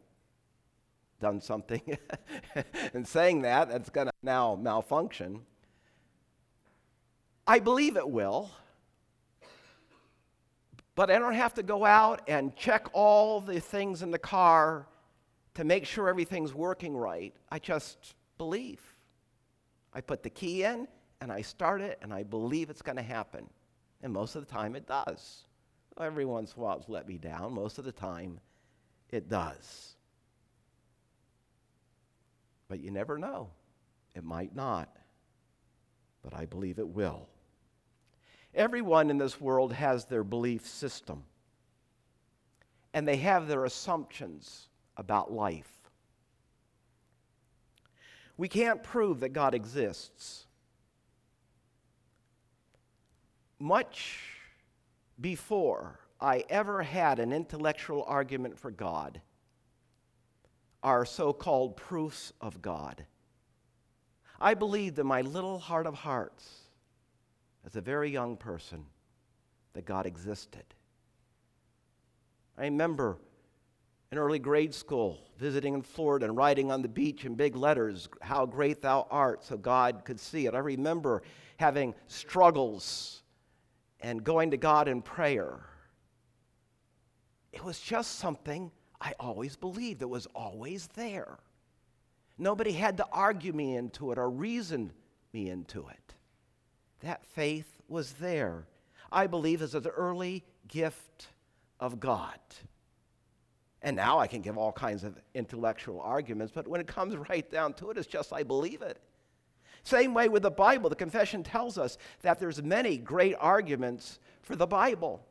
done 1.21 1.41
something 1.41 1.99
in 2.95 3.05
saying 3.05 3.43
that 3.43 3.71
that's 3.71 3.91
going 3.91 4.07
to 4.07 4.13
now 4.23 4.55
malfunction. 4.55 5.41
I 7.45 7.59
believe 7.59 7.97
it 7.97 8.09
will. 8.09 8.53
But 10.95 11.11
I 11.11 11.19
don't 11.19 11.35
have 11.35 11.55
to 11.55 11.65
go 11.65 11.85
out 11.85 12.23
and 12.29 12.55
check 12.55 12.87
all 12.93 13.41
the 13.41 13.59
things 13.59 14.01
in 14.01 14.13
the 14.13 14.19
car 14.19 14.87
to 15.55 15.65
make 15.65 15.85
sure 15.85 16.09
everything's 16.09 16.55
working 16.55 16.97
right. 16.97 17.35
I 17.51 17.59
just 17.59 18.15
believe. 18.39 18.81
I 19.93 20.01
put 20.01 20.23
the 20.23 20.31
key 20.31 20.63
in 20.63 20.87
and 21.21 21.33
I 21.33 21.43
start 21.43 21.81
it 21.81 21.99
and 22.01 22.15
I 22.15 22.23
believe 22.23 22.71
it's 22.71 22.83
going 22.83 22.95
to 22.95 23.03
happen. 23.03 23.51
And 24.03 24.13
most 24.13 24.35
of 24.35 24.47
the 24.47 24.53
time 24.53 24.77
it 24.77 24.87
does. 24.87 25.45
Every 25.99 26.25
once 26.25 26.55
in 26.55 26.61
a 26.61 26.65
while 26.65 26.79
it's 26.79 26.89
let 26.89 27.07
me 27.07 27.19
down. 27.19 27.53
Most 27.53 27.79
of 27.79 27.85
the 27.85 27.93
time 27.93 28.41
it 29.11 29.29
does. 29.29 29.95
But 32.69 32.81
you 32.81 32.91
never 32.91 33.19
know. 33.19 33.51
It 34.15 34.25
might 34.25 34.55
not. 34.55 34.89
But 36.23 36.35
I 36.35 36.47
believe 36.47 36.79
it 36.79 36.89
will. 36.89 37.29
Everyone 38.55 39.11
in 39.11 39.19
this 39.19 39.41
world 39.41 39.73
has 39.73 40.07
their 40.07 40.25
belief 40.25 40.67
system, 40.67 41.23
and 42.93 43.07
they 43.07 43.17
have 43.19 43.47
their 43.47 43.65
assumptions 43.65 44.69
about 44.97 45.33
life. 45.33 45.71
We 48.37 48.49
can't 48.49 48.83
prove 48.83 49.21
that 49.21 49.29
God 49.31 49.55
exists. 49.55 50.47
Much 53.61 54.19
before 55.21 56.01
I 56.19 56.45
ever 56.49 56.83
had 56.83 57.19
an 57.19 57.31
intellectual 57.31 58.05
argument 58.09 58.59
for 58.59 58.71
God 58.71 59.21
are 60.83 61.05
so 61.05 61.35
called 61.35 61.77
proofs 61.77 62.33
of 62.41 62.63
God. 62.63 63.05
I 64.41 64.55
believed 64.55 64.99
in 64.99 65.07
my 65.07 65.21
little 65.21 65.59
heart 65.59 65.87
of 65.87 65.95
hearts 65.95 66.61
as 67.67 67.77
a 67.77 67.83
very 67.83 68.11
young 68.11 68.39
person 68.39 68.87
that 69.75 69.85
God 69.85 70.07
existed. 70.07 70.65
I 72.57 72.63
remember 72.63 73.19
in 74.11 74.17
early 74.17 74.39
grade 74.39 74.75
school 74.75 75.19
visiting 75.39 75.75
in 75.75 75.83
Florida 75.83 76.25
and 76.25 76.37
writing 76.37 76.73
on 76.73 76.81
the 76.81 76.89
beach 76.89 77.27
in 77.27 77.35
big 77.35 77.57
letters, 77.57 78.09
How 78.23 78.47
great 78.47 78.81
thou 78.81 79.07
art, 79.11 79.45
so 79.45 79.59
God 79.59 80.07
could 80.07 80.19
see 80.19 80.47
it. 80.47 80.55
I 80.55 80.59
remember 80.59 81.23
having 81.59 81.95
struggles 82.07 83.23
and 84.01 84.25
going 84.25 84.51
to 84.51 84.57
God 84.57 84.89
in 84.89 85.03
prayer. 85.03 85.61
It 87.53 87.65
was 87.65 87.81
just 87.81 88.19
something 88.19 88.71
I 89.01 89.15
always 89.19 89.57
believed, 89.57 90.03
it 90.03 90.09
was 90.09 90.27
always 90.35 90.89
there. 90.89 91.39
Nobody 92.39 92.73
had 92.73 92.97
to 92.99 93.07
argue 93.13 93.53
me 93.53 93.77
into 93.77 94.13
it 94.13 94.19
or 94.19 94.31
reason 94.31 94.93
me 95.33 95.51
into 95.51 95.87
it 95.89 96.15
that 97.01 97.25
faith 97.25 97.81
was 97.89 98.13
there. 98.15 98.67
I 99.11 99.27
believe 99.27 99.63
is 99.63 99.75
an 99.75 99.87
early 99.87 100.45
gift 100.69 101.29
of 101.81 101.99
God. 101.99 102.39
And 103.83 103.97
now 103.97 104.19
I 104.19 104.27
can 104.27 104.43
give 104.43 104.59
all 104.59 104.73
kinds 104.73 105.05
of 105.05 105.19
intellectual 105.35 106.01
arguments, 106.01 106.53
but 106.55 106.69
when 106.69 106.81
it 106.81 106.87
comes 106.87 107.17
right 107.29 107.51
down 107.51 107.73
to 107.75 107.91
it, 107.91 107.99
it's 107.99 108.07
just 108.07 108.33
I 108.33 108.43
believe 108.43 108.83
it. 108.83 109.01
Same 109.83 110.15
way 110.15 110.29
with 110.29 110.43
the 110.43 110.51
Bible. 110.51 110.91
The 110.91 110.97
confession 110.97 111.43
tells 111.43 111.79
us 111.79 111.99
that 112.23 112.39
there's 112.39 112.63
many 112.63 112.99
great 112.99 113.35
arguments 113.39 114.19
for 114.43 114.57
the 114.57 114.67
Bible. 114.67 115.25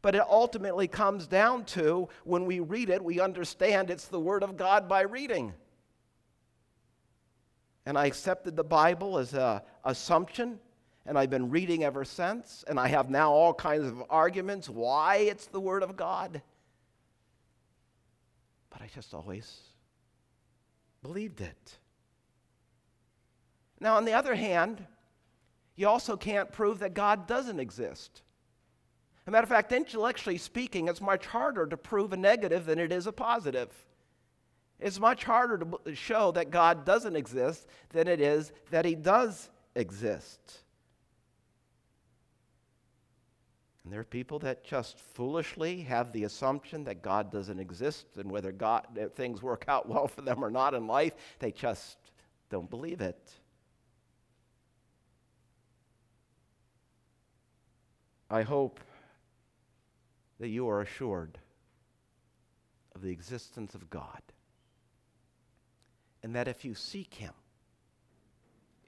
But 0.00 0.14
it 0.14 0.22
ultimately 0.28 0.88
comes 0.88 1.26
down 1.26 1.64
to 1.66 2.08
when 2.24 2.44
we 2.44 2.60
read 2.60 2.90
it, 2.90 3.02
we 3.02 3.20
understand 3.20 3.90
it's 3.90 4.06
the 4.06 4.20
Word 4.20 4.42
of 4.42 4.56
God 4.56 4.88
by 4.88 5.02
reading. 5.02 5.52
And 7.86 7.96
I 7.96 8.06
accepted 8.06 8.56
the 8.56 8.64
Bible 8.64 9.18
as 9.18 9.34
an 9.34 9.60
assumption 9.84 10.58
and 11.06 11.18
I've 11.18 11.30
been 11.30 11.50
reading 11.50 11.82
ever 11.82 12.04
since, 12.04 12.64
and 12.68 12.78
I 12.78 12.88
have 12.88 13.10
now 13.10 13.32
all 13.32 13.52
kinds 13.52 13.86
of 13.86 14.02
arguments 14.08 14.68
why 14.68 15.16
it's 15.16 15.46
the 15.46 15.60
Word 15.60 15.82
of 15.82 15.96
God. 15.96 16.40
But 18.70 18.82
I 18.82 18.88
just 18.94 19.12
always 19.12 19.60
believed 21.02 21.40
it. 21.40 21.78
Now, 23.82 23.96
on 23.96 24.04
the 24.04 24.12
other 24.12 24.36
hand, 24.36 24.86
you 25.74 25.88
also 25.88 26.16
can't 26.16 26.52
prove 26.52 26.78
that 26.78 26.94
God 26.94 27.26
doesn't 27.26 27.58
exist. 27.58 28.22
As 29.22 29.28
a 29.28 29.30
matter 29.32 29.42
of 29.42 29.48
fact, 29.48 29.72
intellectually 29.72 30.38
speaking, 30.38 30.86
it's 30.86 31.00
much 31.00 31.26
harder 31.26 31.66
to 31.66 31.76
prove 31.76 32.12
a 32.12 32.16
negative 32.16 32.64
than 32.64 32.78
it 32.78 32.92
is 32.92 33.08
a 33.08 33.12
positive. 33.12 33.70
It's 34.78 35.00
much 35.00 35.24
harder 35.24 35.58
to 35.58 35.96
show 35.96 36.30
that 36.30 36.52
God 36.52 36.84
doesn't 36.84 37.16
exist 37.16 37.66
than 37.90 38.06
it 38.06 38.20
is 38.20 38.52
that 38.70 38.84
He 38.84 38.94
does 38.94 39.50
exist. 39.74 40.60
And 43.82 43.92
there 43.92 43.98
are 43.98 44.04
people 44.04 44.38
that 44.40 44.62
just 44.62 45.00
foolishly 45.00 45.80
have 45.82 46.12
the 46.12 46.22
assumption 46.22 46.84
that 46.84 47.02
God 47.02 47.32
doesn't 47.32 47.58
exist 47.58 48.06
and 48.16 48.30
whether 48.30 48.52
God, 48.52 48.86
things 49.16 49.42
work 49.42 49.64
out 49.66 49.88
well 49.88 50.06
for 50.06 50.20
them 50.20 50.44
or 50.44 50.52
not 50.52 50.72
in 50.72 50.86
life, 50.86 51.14
they 51.40 51.50
just 51.50 51.96
don't 52.48 52.70
believe 52.70 53.00
it. 53.00 53.41
I 58.32 58.42
hope 58.42 58.80
that 60.40 60.48
you 60.48 60.66
are 60.70 60.80
assured 60.80 61.36
of 62.94 63.02
the 63.02 63.10
existence 63.10 63.74
of 63.74 63.90
God. 63.90 64.22
And 66.22 66.34
that 66.34 66.48
if 66.48 66.64
you 66.64 66.74
seek 66.74 67.12
Him 67.12 67.34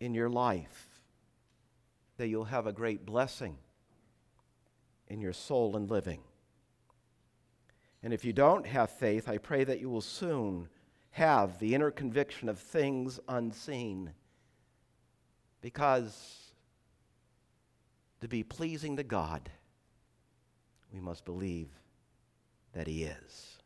in 0.00 0.14
your 0.14 0.30
life, 0.30 1.02
that 2.16 2.28
you'll 2.28 2.44
have 2.44 2.66
a 2.66 2.72
great 2.72 3.04
blessing 3.04 3.58
in 5.08 5.20
your 5.20 5.34
soul 5.34 5.76
and 5.76 5.90
living. 5.90 6.22
And 8.02 8.14
if 8.14 8.24
you 8.24 8.32
don't 8.32 8.66
have 8.66 8.88
faith, 8.88 9.28
I 9.28 9.36
pray 9.36 9.62
that 9.64 9.78
you 9.78 9.90
will 9.90 10.00
soon 10.00 10.68
have 11.10 11.58
the 11.58 11.74
inner 11.74 11.90
conviction 11.90 12.48
of 12.48 12.58
things 12.58 13.20
unseen. 13.28 14.12
Because 15.60 16.43
to 18.24 18.28
be 18.28 18.42
pleasing 18.42 18.96
to 18.96 19.02
God, 19.02 19.50
we 20.90 20.98
must 20.98 21.26
believe 21.26 21.68
that 22.72 22.86
He 22.86 23.04
is. 23.04 23.58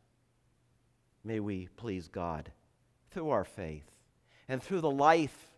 May 1.23 1.39
we 1.39 1.69
please 1.77 2.09
God 2.09 2.51
through 3.09 3.29
our 3.29 3.45
faith 3.45 3.89
and 4.49 4.61
through 4.61 4.81
the 4.81 4.91
life 4.91 5.53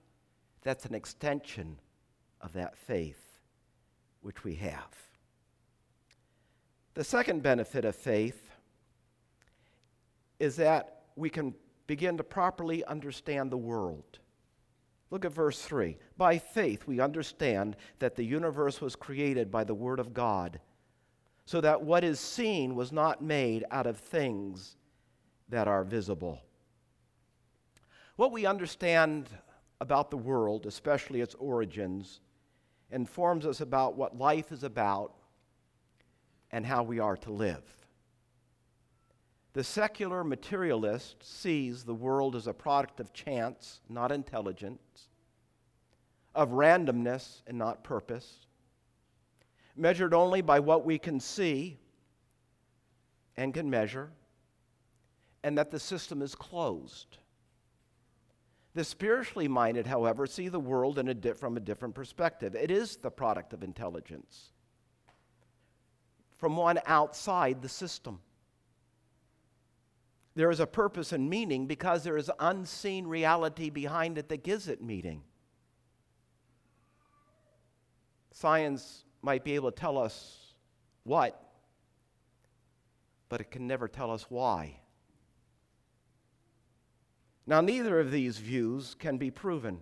that's 0.62 0.86
an 0.86 0.94
extension 0.94 1.80
of 2.42 2.54
that 2.54 2.78
faith 2.78 3.40
which 4.22 4.44
we 4.44 4.54
have. 4.54 4.96
The 6.94 7.04
second 7.04 7.42
benefit 7.42 7.86
of 7.86 7.96
faith 7.96 8.52
is 10.40 10.58
that 10.58 11.06
we 11.16 11.32
can 11.32 11.56
begin 11.88 12.18
to 12.18 12.24
properly 12.24 12.86
understand 12.86 13.50
the 13.50 13.58
world. 13.58 14.20
Look 15.12 15.26
at 15.26 15.34
verse 15.34 15.62
3. 15.62 15.98
By 16.18 16.38
faith, 16.38 16.88
we 16.88 17.02
understand 17.02 17.76
that 18.00 18.16
the 18.16 18.24
universe 18.24 18.82
was 18.82 18.96
created 18.96 19.52
by 19.52 19.66
the 19.66 19.76
Word 19.76 20.00
of 20.00 20.14
God, 20.14 20.60
so 21.46 21.60
that 21.62 21.82
what 21.82 22.04
is 22.04 22.20
seen 22.20 22.76
was 22.76 22.92
not 22.92 23.22
made 23.22 23.66
out 23.72 23.86
of 23.86 23.98
things 23.98 24.78
that 25.50 25.68
are 25.68 25.84
visible. 25.84 26.42
What 28.16 28.32
we 28.32 28.46
understand 28.46 29.30
about 29.82 30.12
the 30.12 30.18
world, 30.18 30.66
especially 30.66 31.22
its 31.22 31.36
origins, 31.36 32.22
informs 32.90 33.46
us 33.46 33.60
about 33.60 33.98
what 33.98 34.18
life 34.18 34.52
is 34.52 34.64
about 34.64 35.14
and 36.52 36.66
how 36.66 36.84
we 36.84 37.00
are 37.00 37.18
to 37.18 37.32
live. 37.32 37.64
The 39.54 39.64
secular 39.64 40.24
materialist 40.24 41.18
sees 41.22 41.84
the 41.84 41.94
world 41.94 42.36
as 42.36 42.48
a 42.48 42.54
product 42.54 43.00
of 43.02 43.12
chance, 43.12 43.82
not 43.90 44.12
intelligence, 44.12 45.10
of 46.34 46.52
randomness 46.52 47.42
and 47.46 47.58
not 47.58 47.84
purpose, 47.84 48.46
measured 49.76 50.14
only 50.14 50.42
by 50.42 50.60
what 50.60 50.86
we 50.86 50.98
can 50.98 51.20
see 51.20 51.78
and 53.36 53.54
can 53.54 53.70
measure, 53.70 54.12
and 55.44 55.58
that 55.58 55.72
the 55.72 55.80
system 55.80 56.22
is 56.22 56.36
closed. 56.36 57.18
The 58.74 58.86
spiritually 58.86 59.50
minded, 59.50 59.86
however, 59.86 60.26
see 60.28 60.48
the 60.48 60.60
world 60.60 60.98
a 60.98 61.14
di- 61.14 61.34
from 61.34 61.58
a 61.58 61.60
different 61.60 61.94
perspective. 61.94 62.56
It 62.56 62.72
is 62.72 62.96
the 62.96 63.12
product 63.12 63.52
of 63.52 63.64
intelligence, 63.64 64.54
from 66.38 66.56
one 66.56 66.80
outside 66.86 67.62
the 67.62 67.70
system. 67.70 68.22
There 70.36 70.50
is 70.50 70.60
a 70.60 70.68
purpose 70.68 71.12
and 71.12 71.30
meaning 71.30 71.68
because 71.68 72.04
there 72.04 72.18
is 72.18 72.32
unseen 72.40 73.06
reality 73.06 73.70
behind 73.70 74.18
it 74.18 74.30
that 74.30 74.44
gives 74.44 74.68
it 74.68 74.82
meaning. 74.82 75.24
Science 78.32 79.04
might 79.22 79.44
be 79.44 79.56
able 79.56 79.72
to 79.72 79.80
tell 79.80 79.98
us 79.98 80.54
what, 81.04 81.40
but 83.28 83.42
it 83.42 83.52
can 83.52 83.68
never 83.68 83.88
tell 83.88 84.12
us 84.12 84.26
why. 84.30 84.80
Now, 87.46 87.60
neither 87.60 88.00
of 88.00 88.12
these 88.12 88.38
views 88.38 88.96
can 88.98 89.18
be 89.18 89.32
proven. 89.32 89.80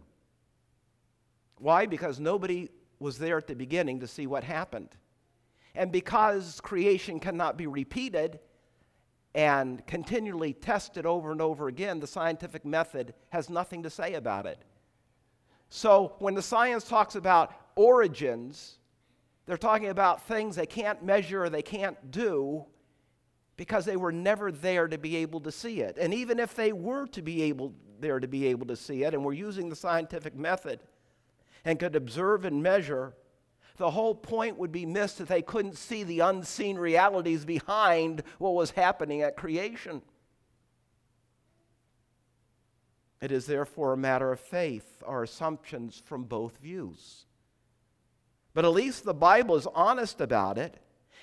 Why? 1.57 1.85
Because 1.85 2.19
nobody 2.19 2.69
was 2.99 3.17
there 3.17 3.38
at 3.38 3.47
the 3.47 3.55
beginning 3.55 3.99
to 3.99 4.07
see 4.07 4.25
what 4.25 4.43
happened. 4.43 4.89
And 5.75 5.91
because 5.91 6.59
creation 6.62 7.19
cannot 7.19 7.57
be 7.57 7.67
repeated, 7.67 8.39
and 9.35 9.85
continually 9.85 10.53
tested 10.53 11.05
over 11.05 11.31
and 11.31 11.41
over 11.41 11.67
again, 11.67 11.99
the 11.99 12.07
scientific 12.07 12.65
method 12.65 13.13
has 13.29 13.49
nothing 13.49 13.83
to 13.83 13.89
say 13.89 14.15
about 14.15 14.45
it. 14.45 14.59
So 15.69 16.15
when 16.19 16.33
the 16.33 16.41
science 16.41 16.83
talks 16.83 17.15
about 17.15 17.53
origins, 17.75 18.79
they're 19.45 19.57
talking 19.57 19.89
about 19.89 20.27
things 20.27 20.55
they 20.55 20.65
can't 20.65 21.03
measure 21.03 21.43
or 21.43 21.49
they 21.49 21.61
can't 21.61 22.11
do 22.11 22.65
because 23.55 23.85
they 23.85 23.97
were 23.97 24.11
never 24.11 24.51
there 24.51 24.87
to 24.87 24.97
be 24.97 25.17
able 25.17 25.41
to 25.41 25.51
see 25.51 25.81
it. 25.81 25.97
And 25.99 26.13
even 26.13 26.39
if 26.39 26.55
they 26.55 26.71
were 26.71 27.05
to 27.07 27.21
be 27.21 27.43
able 27.43 27.73
there 27.99 28.19
to 28.19 28.27
be 28.27 28.47
able 28.47 28.65
to 28.67 28.75
see 28.75 29.03
it 29.03 29.13
and 29.13 29.23
were 29.23 29.33
using 29.33 29.69
the 29.69 29.75
scientific 29.75 30.35
method 30.35 30.79
and 31.65 31.77
could 31.77 31.95
observe 31.95 32.45
and 32.45 32.63
measure, 32.63 33.13
the 33.79 33.89
whole 33.89 34.13
point 34.13 34.57
would 34.57 34.73
be 34.73 34.85
missed 34.85 35.17
that 35.17 35.29
they 35.29 35.41
couldn't 35.41 35.77
see 35.77 36.03
the 36.03 36.19
unseen 36.19 36.77
realities 36.77 37.45
behind 37.45 38.23
what 38.37 38.53
was 38.53 38.71
happening 38.71 39.21
at 39.21 39.37
creation. 39.37 40.01
It 43.21 43.31
is 43.31 43.45
therefore 43.45 43.93
a 43.93 43.97
matter 43.97 44.33
of 44.33 44.39
faith, 44.39 45.01
or 45.05 45.23
assumptions 45.23 46.01
from 46.05 46.25
both 46.25 46.57
views. 46.57 47.25
But 48.53 48.65
at 48.65 48.73
least 48.73 49.05
the 49.05 49.13
Bible 49.13 49.55
is 49.55 49.67
honest 49.73 50.19
about 50.19 50.57
it. 50.57 50.77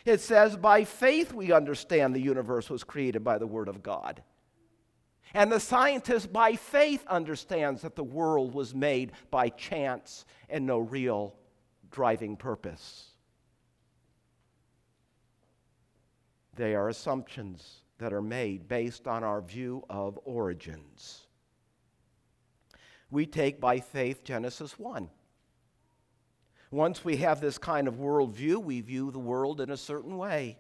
It 0.06 0.22
says, 0.22 0.56
by 0.56 0.84
faith 0.84 1.34
we 1.34 1.52
understand 1.52 2.14
the 2.14 2.20
universe 2.20 2.70
was 2.70 2.84
created 2.84 3.22
by 3.22 3.36
the 3.36 3.46
Word 3.46 3.68
of 3.68 3.82
God. 3.82 4.22
And 5.34 5.52
the 5.52 5.60
scientist, 5.60 6.32
by 6.32 6.56
faith, 6.56 7.04
understands 7.06 7.82
that 7.82 7.96
the 7.96 8.04
world 8.04 8.54
was 8.54 8.74
made 8.74 9.12
by 9.30 9.50
chance 9.50 10.24
and 10.48 10.64
no 10.64 10.78
real 10.78 11.34
driving 11.90 12.36
purpose. 12.36 13.10
They 16.54 16.74
are 16.74 16.88
assumptions 16.88 17.82
that 17.98 18.12
are 18.12 18.22
made 18.22 18.68
based 18.68 19.06
on 19.06 19.24
our 19.24 19.40
view 19.40 19.84
of 19.88 20.18
origins. 20.24 21.26
We 23.10 23.26
take 23.26 23.60
by 23.60 23.80
faith 23.80 24.24
Genesis 24.24 24.78
1. 24.78 25.08
Once 26.70 27.04
we 27.04 27.18
have 27.18 27.40
this 27.40 27.58
kind 27.58 27.86
of 27.86 27.94
worldview, 27.94 28.62
we 28.62 28.80
view 28.80 29.10
the 29.10 29.18
world 29.18 29.60
in 29.60 29.70
a 29.70 29.76
certain 29.76 30.18
way. 30.18 30.58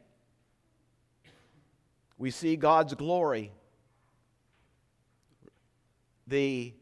We 2.18 2.30
see 2.30 2.56
God's 2.56 2.94
glory. 2.94 3.52
The 6.26 6.72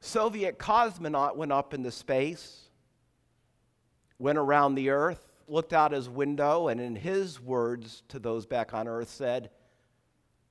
Soviet 0.00 0.58
cosmonaut 0.58 1.36
went 1.36 1.52
up 1.52 1.74
into 1.74 1.90
space, 1.90 2.68
went 4.18 4.38
around 4.38 4.74
the 4.74 4.90
earth, 4.90 5.42
looked 5.48 5.72
out 5.72 5.92
his 5.92 6.08
window, 6.08 6.68
and 6.68 6.80
in 6.80 6.96
his 6.96 7.40
words 7.40 8.02
to 8.08 8.18
those 8.18 8.46
back 8.46 8.74
on 8.74 8.88
earth 8.88 9.08
said, 9.08 9.50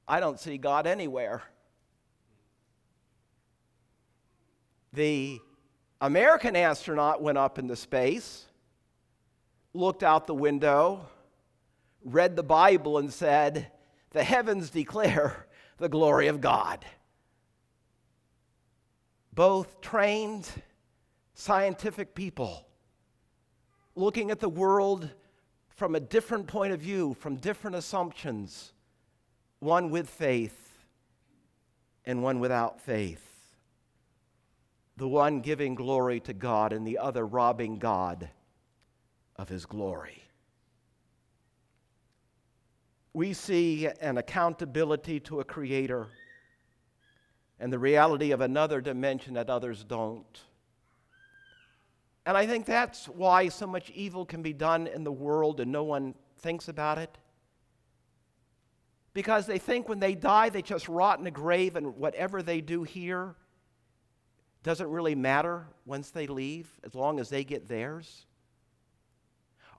I 0.07 0.19
don't 0.19 0.39
see 0.39 0.57
God 0.57 0.87
anywhere. 0.87 1.43
The 4.93 5.39
American 5.99 6.55
astronaut 6.55 7.21
went 7.21 7.37
up 7.37 7.59
into 7.59 7.75
space, 7.75 8.45
looked 9.73 10.03
out 10.03 10.27
the 10.27 10.35
window, 10.35 11.07
read 12.03 12.35
the 12.35 12.43
Bible, 12.43 12.97
and 12.97 13.11
said, 13.11 13.71
The 14.11 14.23
heavens 14.23 14.69
declare 14.69 15.47
the 15.77 15.89
glory 15.89 16.27
of 16.27 16.39
God 16.39 16.85
both 19.35 19.81
trained 19.81 20.49
scientific 21.33 22.15
people 22.15 22.65
looking 23.95 24.31
at 24.31 24.39
the 24.39 24.49
world 24.49 25.09
from 25.67 25.95
a 25.95 25.99
different 25.99 26.47
point 26.47 26.71
of 26.71 26.79
view, 26.79 27.13
from 27.19 27.35
different 27.35 27.75
assumptions, 27.75 28.71
one 29.59 29.89
with 29.89 30.09
faith 30.09 30.77
and 32.05 32.23
one 32.23 32.39
without 32.39 32.79
faith. 32.79 33.21
The 34.97 35.07
one 35.07 35.41
giving 35.41 35.75
glory 35.75 36.21
to 36.21 36.33
God 36.33 36.71
and 36.71 36.87
the 36.87 36.97
other 36.97 37.25
robbing 37.25 37.77
God 37.79 38.29
of 39.35 39.49
his 39.49 39.65
glory. 39.65 40.23
We 43.11 43.33
see 43.33 43.89
an 43.99 44.17
accountability 44.17 45.19
to 45.21 45.41
a 45.41 45.43
creator 45.43 46.07
and 47.59 47.71
the 47.71 47.79
reality 47.79 48.31
of 48.31 48.41
another 48.41 48.81
dimension 48.81 49.35
that 49.35 49.49
others 49.49 49.83
don't. 49.83 50.41
And 52.25 52.35
I 52.35 52.47
think 52.47 52.65
that's 52.65 53.07
why 53.07 53.49
so 53.49 53.67
much 53.67 53.91
evil 53.91 54.25
can 54.25 54.41
be 54.41 54.53
done 54.53 54.87
in 54.87 55.03
the 55.03 55.11
world 55.11 55.59
and 55.59 55.71
no 55.71 55.83
one 55.83 56.15
thinks 56.39 56.67
about 56.67 56.97
it. 56.97 57.17
Because 59.13 59.45
they 59.45 59.59
think 59.59 59.87
when 59.87 59.99
they 59.99 60.13
die, 60.13 60.49
they 60.49 60.61
just 60.61 60.89
rot 60.89 61.19
in 61.19 61.27
a 61.27 61.31
grave, 61.31 61.77
and 61.77 61.95
whatever 61.95 62.43
they 62.43 62.59
do 62.59 62.83
here 62.83 63.35
doesn't 64.61 64.89
really 64.89 65.15
matter 65.15 65.67
once 65.85 66.09
they 66.09 66.27
leave, 66.27 66.69
as 66.83 66.93
long 66.93 67.19
as 67.21 67.29
they 67.29 67.45
get 67.45 67.69
theirs. 67.69 68.25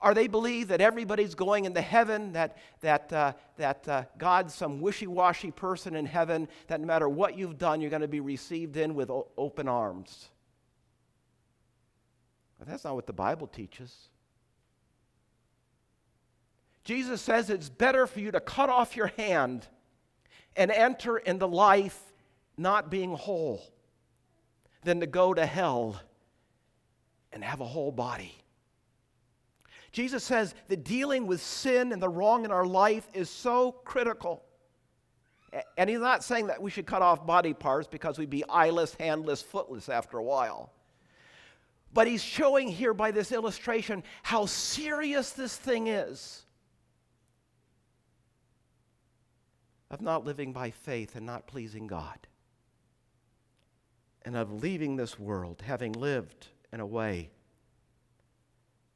Or 0.01 0.13
they 0.13 0.27
believe 0.27 0.67
that 0.67 0.79
everybody's 0.79 1.33
going 1.33 1.65
into 1.65 1.81
heaven, 1.81 2.33
that, 2.33 2.57
that, 2.81 3.11
uh, 3.11 3.33
that 3.55 3.87
uh, 3.87 4.03
God's 4.17 4.53
some 4.53 4.79
wishy 4.79 5.07
washy 5.07 5.51
person 5.51 5.95
in 5.95 6.05
heaven, 6.05 6.47
that 6.67 6.79
no 6.79 6.85
matter 6.85 7.09
what 7.09 7.37
you've 7.37 7.57
done, 7.57 7.81
you're 7.81 7.89
going 7.89 8.03
to 8.03 8.07
be 8.07 8.19
received 8.19 8.77
in 8.77 8.93
with 8.93 9.09
o- 9.09 9.27
open 9.37 9.67
arms. 9.67 10.29
But 12.59 12.67
that's 12.67 12.83
not 12.83 12.95
what 12.95 13.07
the 13.07 13.13
Bible 13.13 13.47
teaches. 13.47 14.09
Jesus 16.83 17.21
says 17.21 17.49
it's 17.49 17.69
better 17.69 18.07
for 18.07 18.19
you 18.19 18.31
to 18.31 18.39
cut 18.39 18.69
off 18.69 18.95
your 18.95 19.11
hand 19.17 19.67
and 20.55 20.71
enter 20.71 21.17
into 21.17 21.45
life 21.45 21.99
not 22.57 22.89
being 22.89 23.13
whole 23.13 23.61
than 24.83 24.99
to 25.01 25.07
go 25.07 25.33
to 25.33 25.45
hell 25.45 25.99
and 27.33 27.43
have 27.43 27.61
a 27.61 27.65
whole 27.65 27.91
body. 27.91 28.35
Jesus 29.97 30.23
says 30.23 30.53
that 30.67 30.83
dealing 30.83 31.25
with 31.25 31.41
sin 31.41 31.91
and 31.91 31.99
the 31.99 32.07
wrong 32.07 32.45
in 32.45 32.51
our 32.51 32.67
life 32.67 33.07
is 33.15 33.31
so 33.31 33.71
critical. 33.71 34.43
And 35.75 35.89
he's 35.89 35.97
not 35.97 36.23
saying 36.23 36.45
that 36.45 36.61
we 36.61 36.69
should 36.69 36.85
cut 36.85 37.01
off 37.01 37.25
body 37.25 37.51
parts 37.51 37.87
because 37.87 38.19
we'd 38.19 38.29
be 38.29 38.43
eyeless, 38.47 38.93
handless, 38.99 39.41
footless 39.41 39.89
after 39.89 40.19
a 40.19 40.23
while. 40.23 40.71
But 41.93 42.05
he's 42.05 42.21
showing 42.21 42.67
here 42.67 42.93
by 42.93 43.09
this 43.09 43.31
illustration 43.31 44.03
how 44.21 44.45
serious 44.45 45.31
this 45.31 45.57
thing 45.57 45.87
is 45.87 46.45
of 49.89 49.99
not 49.99 50.25
living 50.25 50.53
by 50.53 50.69
faith 50.69 51.15
and 51.15 51.25
not 51.25 51.47
pleasing 51.47 51.87
God, 51.87 52.27
and 54.21 54.35
of 54.35 54.61
leaving 54.61 54.95
this 54.95 55.17
world 55.17 55.63
having 55.65 55.93
lived 55.93 56.49
in 56.71 56.81
a 56.81 56.85
way 56.85 57.31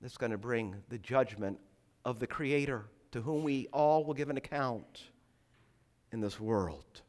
that's 0.02 0.18
going 0.18 0.32
to 0.32 0.38
bring 0.38 0.76
the 0.90 0.98
judgment 0.98 1.60
of 2.04 2.20
the 2.20 2.28
Creator 2.28 2.86
to 3.12 3.22
whom 3.22 3.44
we 3.44 3.68
all 3.72 4.04
will 4.04 4.14
give 4.14 4.30
an 4.30 4.38
account 4.38 5.04
in 6.12 6.22
this 6.22 6.40
world. 6.40 7.02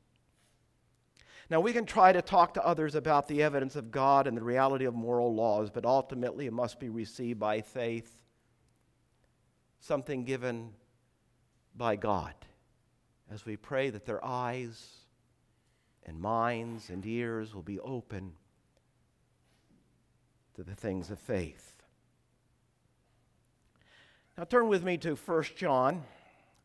Now, 1.50 1.61
we 1.61 1.72
can 1.72 1.85
try 1.85 2.12
to 2.12 2.22
talk 2.22 2.55
to 2.55 2.66
others 2.66 2.94
about 2.94 3.28
the 3.28 3.42
evidence 3.42 3.76
of 3.76 3.90
God 3.90 4.26
and 4.26 4.37
the 4.37 4.42
reality 4.42 4.85
of 4.85 4.94
moral 4.94 5.35
laws, 5.35 5.70
but 5.70 5.85
ultimately 5.85 6.46
it 6.46 6.52
must 6.52 6.81
be 6.81 6.88
received 6.88 7.38
by 7.38 7.61
faith, 7.61 8.22
something 9.81 10.24
given 10.24 10.70
by 11.74 11.96
God, 11.96 12.35
as 13.31 13.44
we 13.44 13.57
pray 13.57 13.90
that 13.90 14.07
their 14.07 14.24
eyes 14.24 14.98
and 16.05 16.20
minds 16.20 16.90
and 16.90 17.05
ears 17.05 17.55
will 17.55 17.62
be 17.62 17.81
open 17.81 18.33
to 20.55 20.62
the 20.62 20.74
things 20.74 21.11
of 21.11 21.18
faith. 21.18 21.81
Now, 24.38 24.44
turn 24.44 24.68
with 24.68 24.82
me 24.82 24.96
to 24.98 25.14
1 25.14 25.42
John, 25.56 26.04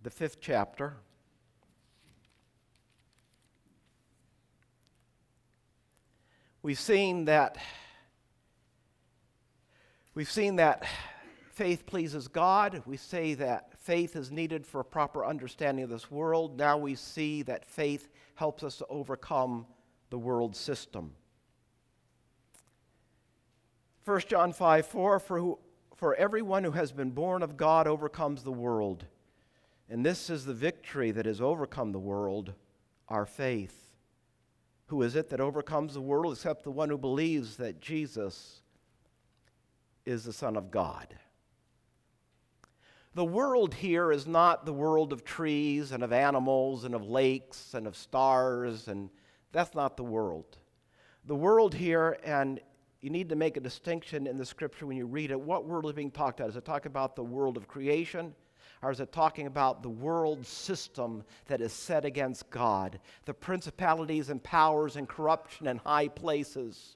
the 0.02 0.10
fifth 0.10 0.40
chapter. 0.40 0.94
We've 6.62 6.80
seen 6.80 7.26
that 7.26 7.58
we've 10.16 10.32
seen 10.32 10.56
that 10.56 10.86
faith 11.52 11.86
pleases 11.86 12.30
God. 12.30 12.82
We 12.86 12.96
say 12.96 13.34
that 13.34 13.78
faith 13.78 14.16
is 14.16 14.32
needed 14.32 14.66
for 14.66 14.80
a 14.80 14.86
proper 14.86 15.26
understanding 15.26 15.84
of 15.84 15.90
this 15.90 16.10
world. 16.10 16.58
Now 16.58 16.78
we 16.78 16.96
see 16.96 17.42
that 17.44 17.66
faith 17.66 18.08
helps 18.36 18.64
us 18.64 18.78
to 18.78 18.86
overcome 18.88 19.66
the 20.10 20.18
world 20.18 20.56
system. 20.56 21.12
1 24.06 24.22
John 24.22 24.54
5 24.54 24.88
4 24.88 25.20
for, 25.20 25.40
who, 25.40 25.60
for 25.98 26.16
everyone 26.16 26.64
who 26.64 26.72
has 26.72 26.92
been 26.92 27.10
born 27.10 27.42
of 27.42 27.58
God 27.58 27.88
overcomes 27.88 28.44
the 28.44 28.52
world. 28.52 29.06
And 29.90 30.06
this 30.06 30.30
is 30.30 30.46
the 30.46 30.54
victory 30.54 31.12
that 31.12 31.26
has 31.26 31.42
overcome 31.42 31.92
the 31.92 32.00
world, 32.00 32.54
our 33.10 33.26
faith. 33.26 33.96
Who 34.88 35.02
is 35.02 35.16
it 35.16 35.30
that 35.30 35.42
overcomes 35.42 35.96
the 35.96 36.02
world 36.02 36.34
except 36.34 36.64
the 36.64 36.72
one 36.72 36.90
who 36.90 36.98
believes 36.98 37.58
that 37.58 37.82
Jesus 37.82 38.62
is 40.06 40.24
the 40.24 40.34
Son 40.34 40.56
of 40.56 40.70
God? 40.70 41.18
The 43.16 43.26
world 43.26 43.74
here 43.74 44.12
is 44.12 44.28
not 44.28 44.68
the 44.68 44.74
world 44.74 45.12
of 45.12 45.26
trees 45.26 45.92
and 45.92 46.04
of 46.04 46.14
animals 46.14 46.84
and 46.84 46.94
of 46.94 47.04
lakes 47.04 47.74
and 47.74 47.88
of 47.88 47.98
stars, 47.98 48.88
and 48.88 49.10
that's 49.52 49.74
not 49.74 49.98
the 49.98 50.04
world. 50.04 50.60
The 51.26 51.36
world 51.36 51.74
here, 51.74 52.20
and 52.24 52.60
you 53.02 53.10
need 53.10 53.30
to 53.30 53.36
make 53.36 53.58
a 53.58 53.62
distinction 53.62 54.26
in 54.26 54.38
the 54.38 54.46
scripture 54.46 54.88
when 54.88 54.98
you 54.98 55.06
read 55.06 55.32
it. 55.32 55.40
What 55.40 55.66
world 55.66 55.86
is 55.86 55.94
being 55.94 56.12
talked 56.12 56.40
about? 56.40 56.50
Is 56.50 56.56
it 56.56 56.66
talking 56.66 56.90
about 56.90 57.16
the 57.16 57.24
world 57.24 57.58
of 57.58 57.68
creation? 57.68 58.34
Or 58.82 58.92
is 58.92 59.00
it 59.00 59.12
talking 59.12 59.48
about 59.48 59.82
the 59.82 59.90
world 59.90 60.46
system 60.46 61.24
that 61.46 61.62
is 61.62 61.74
set 61.74 62.06
against 62.06 62.50
God? 62.50 63.00
The 63.26 63.34
principalities 63.34 64.30
and 64.30 64.42
powers 64.44 64.96
and 64.96 65.08
corruption 65.08 65.68
and 65.68 65.80
high 65.80 66.08
places 66.08 66.96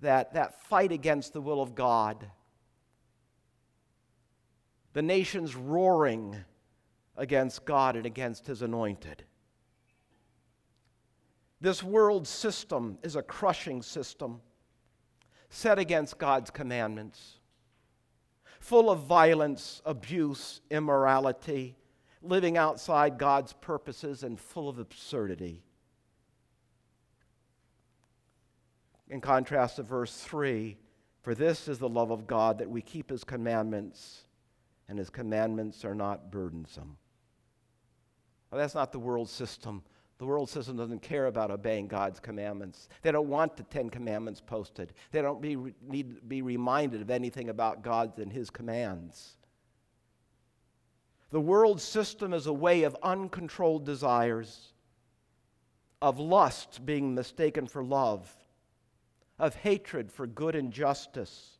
that, 0.00 0.34
that 0.34 0.62
fight 0.64 0.92
against 0.92 1.32
the 1.32 1.40
will 1.40 1.62
of 1.62 1.74
God. 1.74 2.30
The 4.92 5.02
nations 5.02 5.56
roaring 5.56 6.36
against 7.16 7.64
God 7.64 7.96
and 7.96 8.06
against 8.06 8.46
his 8.46 8.62
anointed. 8.62 9.24
This 11.60 11.82
world 11.82 12.26
system 12.26 12.98
is 13.02 13.16
a 13.16 13.22
crushing 13.22 13.80
system 13.80 14.40
set 15.54 15.78
against 15.78 16.18
God's 16.18 16.50
commandments 16.50 17.38
full 18.58 18.90
of 18.90 19.00
violence, 19.00 19.82
abuse, 19.84 20.62
immorality, 20.70 21.76
living 22.22 22.56
outside 22.56 23.18
God's 23.18 23.52
purposes, 23.52 24.22
and 24.22 24.40
full 24.40 24.70
of 24.70 24.78
absurdity. 24.78 25.62
In 29.10 29.20
contrast 29.20 29.76
to 29.76 29.82
verse 29.82 30.16
3, 30.16 30.78
for 31.20 31.34
this 31.34 31.68
is 31.68 31.78
the 31.78 31.88
love 31.88 32.10
of 32.10 32.26
God 32.26 32.58
that 32.58 32.70
we 32.70 32.80
keep 32.80 33.10
his 33.10 33.22
commandments, 33.22 34.22
and 34.88 34.98
his 34.98 35.10
commandments 35.10 35.84
are 35.84 35.94
not 35.94 36.30
burdensome. 36.30 36.96
Well, 38.50 38.58
that's 38.58 38.74
not 38.74 38.92
the 38.92 38.98
world 38.98 39.28
system 39.28 39.82
the 40.18 40.26
world 40.26 40.48
system 40.48 40.76
doesn't 40.76 41.02
care 41.02 41.26
about 41.26 41.50
obeying 41.50 41.88
God's 41.88 42.20
commandments. 42.20 42.88
They 43.02 43.10
don't 43.10 43.28
want 43.28 43.56
the 43.56 43.64
Ten 43.64 43.90
Commandments 43.90 44.40
posted. 44.40 44.92
They 45.10 45.22
don't 45.22 45.42
be, 45.42 45.56
need 45.82 46.16
to 46.16 46.22
be 46.22 46.40
reminded 46.40 47.02
of 47.02 47.10
anything 47.10 47.48
about 47.48 47.82
God 47.82 48.18
and 48.18 48.32
His 48.32 48.48
commands. 48.48 49.36
The 51.30 51.40
world 51.40 51.80
system 51.80 52.32
is 52.32 52.46
a 52.46 52.52
way 52.52 52.84
of 52.84 52.96
uncontrolled 53.02 53.84
desires, 53.84 54.72
of 56.00 56.20
lust 56.20 56.86
being 56.86 57.12
mistaken 57.12 57.66
for 57.66 57.82
love, 57.82 58.32
of 59.36 59.56
hatred 59.56 60.12
for 60.12 60.28
good 60.28 60.54
and 60.54 60.72
justice, 60.72 61.58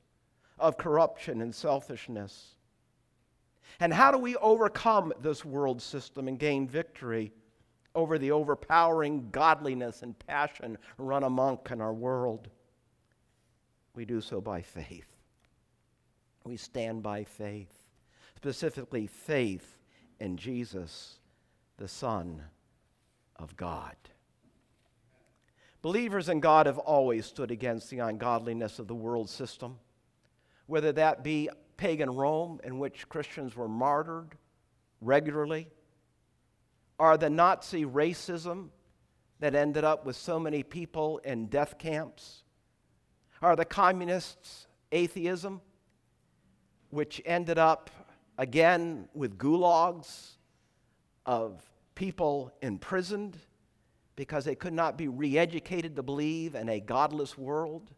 of 0.60 0.76
corruption 0.76 1.40
and 1.40 1.52
selfishness. 1.52 2.54
And 3.80 3.92
how 3.92 4.12
do 4.12 4.18
we 4.18 4.36
overcome 4.36 5.12
this 5.20 5.44
world 5.44 5.82
system 5.82 6.28
and 6.28 6.38
gain 6.38 6.68
victory? 6.68 7.32
Over 7.94 8.18
the 8.18 8.32
overpowering 8.32 9.28
godliness 9.30 10.02
and 10.02 10.18
passion 10.26 10.78
run 10.98 11.22
amok 11.22 11.70
in 11.70 11.80
our 11.80 11.92
world. 11.92 12.48
We 13.94 14.04
do 14.04 14.20
so 14.20 14.40
by 14.40 14.62
faith. 14.62 15.06
We 16.44 16.56
stand 16.56 17.02
by 17.02 17.24
faith, 17.24 17.72
specifically 18.36 19.06
faith 19.06 19.78
in 20.20 20.36
Jesus, 20.36 21.18
the 21.76 21.88
Son 21.88 22.42
of 23.36 23.56
God. 23.56 23.96
Believers 25.80 26.28
in 26.28 26.40
God 26.40 26.66
have 26.66 26.78
always 26.78 27.26
stood 27.26 27.50
against 27.50 27.90
the 27.90 27.98
ungodliness 27.98 28.78
of 28.78 28.88
the 28.88 28.94
world 28.94 29.28
system, 29.28 29.78
whether 30.66 30.92
that 30.92 31.22
be 31.22 31.48
pagan 31.76 32.10
Rome, 32.10 32.60
in 32.64 32.78
which 32.78 33.08
Christians 33.08 33.54
were 33.56 33.68
martyred 33.68 34.36
regularly 35.00 35.68
are 36.98 37.16
the 37.16 37.30
Nazi 37.30 37.84
racism 37.84 38.68
that 39.40 39.54
ended 39.54 39.84
up 39.84 40.06
with 40.06 40.16
so 40.16 40.38
many 40.38 40.62
people 40.62 41.18
in 41.18 41.46
death 41.46 41.78
camps? 41.78 42.44
Are 43.42 43.56
the 43.56 43.64
communists' 43.64 44.66
atheism, 44.92 45.60
which 46.90 47.20
ended 47.26 47.58
up 47.58 47.90
again 48.38 49.08
with 49.12 49.36
gulags 49.36 50.36
of 51.26 51.62
people 51.94 52.52
imprisoned 52.62 53.36
because 54.16 54.44
they 54.44 54.54
could 54.54 54.72
not 54.72 54.96
be 54.96 55.08
re 55.08 55.36
educated 55.36 55.96
to 55.96 56.02
believe 56.02 56.54
in 56.54 56.68
a 56.68 56.80
godless 56.80 57.36
world? 57.36 57.90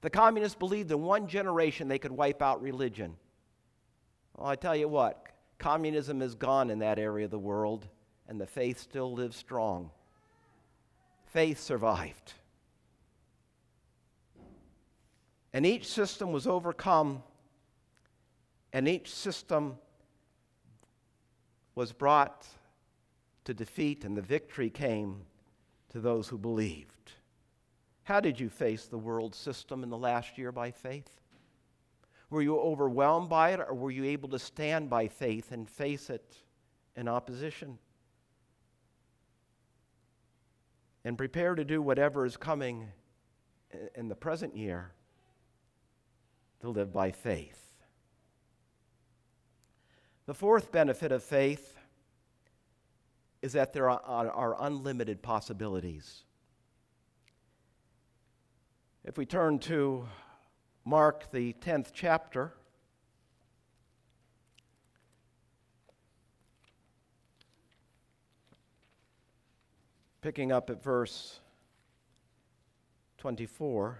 The 0.00 0.10
communists 0.10 0.56
believed 0.56 0.90
in 0.90 1.02
one 1.02 1.26
generation 1.26 1.88
they 1.88 1.98
could 1.98 2.12
wipe 2.12 2.40
out 2.40 2.62
religion. 2.62 3.16
Well, 4.34 4.48
I 4.48 4.56
tell 4.56 4.76
you 4.76 4.88
what, 4.88 5.26
Communism 5.58 6.22
is 6.22 6.34
gone 6.34 6.70
in 6.70 6.78
that 6.80 6.98
area 6.98 7.24
of 7.24 7.30
the 7.30 7.38
world, 7.38 7.86
and 8.28 8.40
the 8.40 8.46
faith 8.46 8.78
still 8.78 9.12
lives 9.12 9.36
strong. 9.36 9.90
Faith 11.26 11.60
survived. 11.60 12.34
And 15.52 15.64
each 15.64 15.86
system 15.88 16.32
was 16.32 16.46
overcome, 16.46 17.22
and 18.72 18.86
each 18.86 19.14
system 19.14 19.78
was 21.74 21.92
brought 21.92 22.46
to 23.44 23.54
defeat, 23.54 24.04
and 24.04 24.16
the 24.16 24.22
victory 24.22 24.68
came 24.68 25.22
to 25.90 26.00
those 26.00 26.28
who 26.28 26.36
believed. 26.36 27.12
How 28.04 28.20
did 28.20 28.38
you 28.38 28.48
face 28.48 28.86
the 28.86 28.98
world 28.98 29.34
system 29.34 29.82
in 29.82 29.90
the 29.90 29.96
last 29.96 30.36
year 30.36 30.52
by 30.52 30.70
faith? 30.70 31.08
Were 32.30 32.42
you 32.42 32.58
overwhelmed 32.58 33.28
by 33.28 33.50
it, 33.50 33.60
or 33.60 33.74
were 33.74 33.90
you 33.90 34.04
able 34.04 34.28
to 34.30 34.38
stand 34.38 34.90
by 34.90 35.06
faith 35.08 35.52
and 35.52 35.68
face 35.68 36.10
it 36.10 36.36
in 36.96 37.06
opposition? 37.06 37.78
And 41.04 41.16
prepare 41.16 41.54
to 41.54 41.64
do 41.64 41.80
whatever 41.80 42.26
is 42.26 42.36
coming 42.36 42.88
in 43.94 44.08
the 44.08 44.16
present 44.16 44.56
year 44.56 44.92
to 46.60 46.70
live 46.70 46.92
by 46.92 47.12
faith. 47.12 47.62
The 50.26 50.34
fourth 50.34 50.72
benefit 50.72 51.12
of 51.12 51.22
faith 51.22 51.76
is 53.42 53.52
that 53.52 53.72
there 53.72 53.88
are, 53.88 54.00
are, 54.04 54.56
unlimited 54.58 55.22
possibilities. 55.22 56.24
If 59.04 59.16
we 59.16 59.24
turn 59.24 59.60
to 59.60 60.08
Mark, 60.88 61.32
the 61.32 61.52
10th 61.54 61.88
chapter, 61.92 62.52
picking 70.22 70.52
up 70.52 70.70
at 70.70 70.80
verse 70.80 71.40
24. 73.18 73.98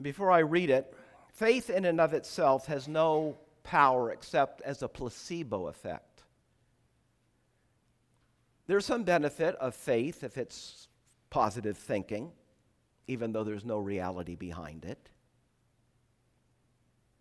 Before 0.00 0.30
I 0.30 0.38
read 0.38 0.70
it, 0.70 0.94
faith 1.32 1.70
in 1.70 1.86
and 1.86 2.00
of 2.00 2.14
itself 2.14 2.66
has 2.66 2.86
no 2.86 3.36
power 3.64 4.12
except 4.12 4.60
as 4.60 4.80
a 4.82 4.88
placebo 4.88 5.66
effect. 5.66 6.22
There's 8.68 8.86
some 8.86 9.02
benefit 9.02 9.56
of 9.56 9.74
faith 9.74 10.22
if 10.22 10.38
it's 10.38 10.86
positive 11.30 11.76
thinking, 11.76 12.30
even 13.06 13.32
though 13.32 13.44
there's 13.44 13.64
no 13.64 13.78
reality 13.78 14.34
behind 14.34 14.84
it. 14.84 15.10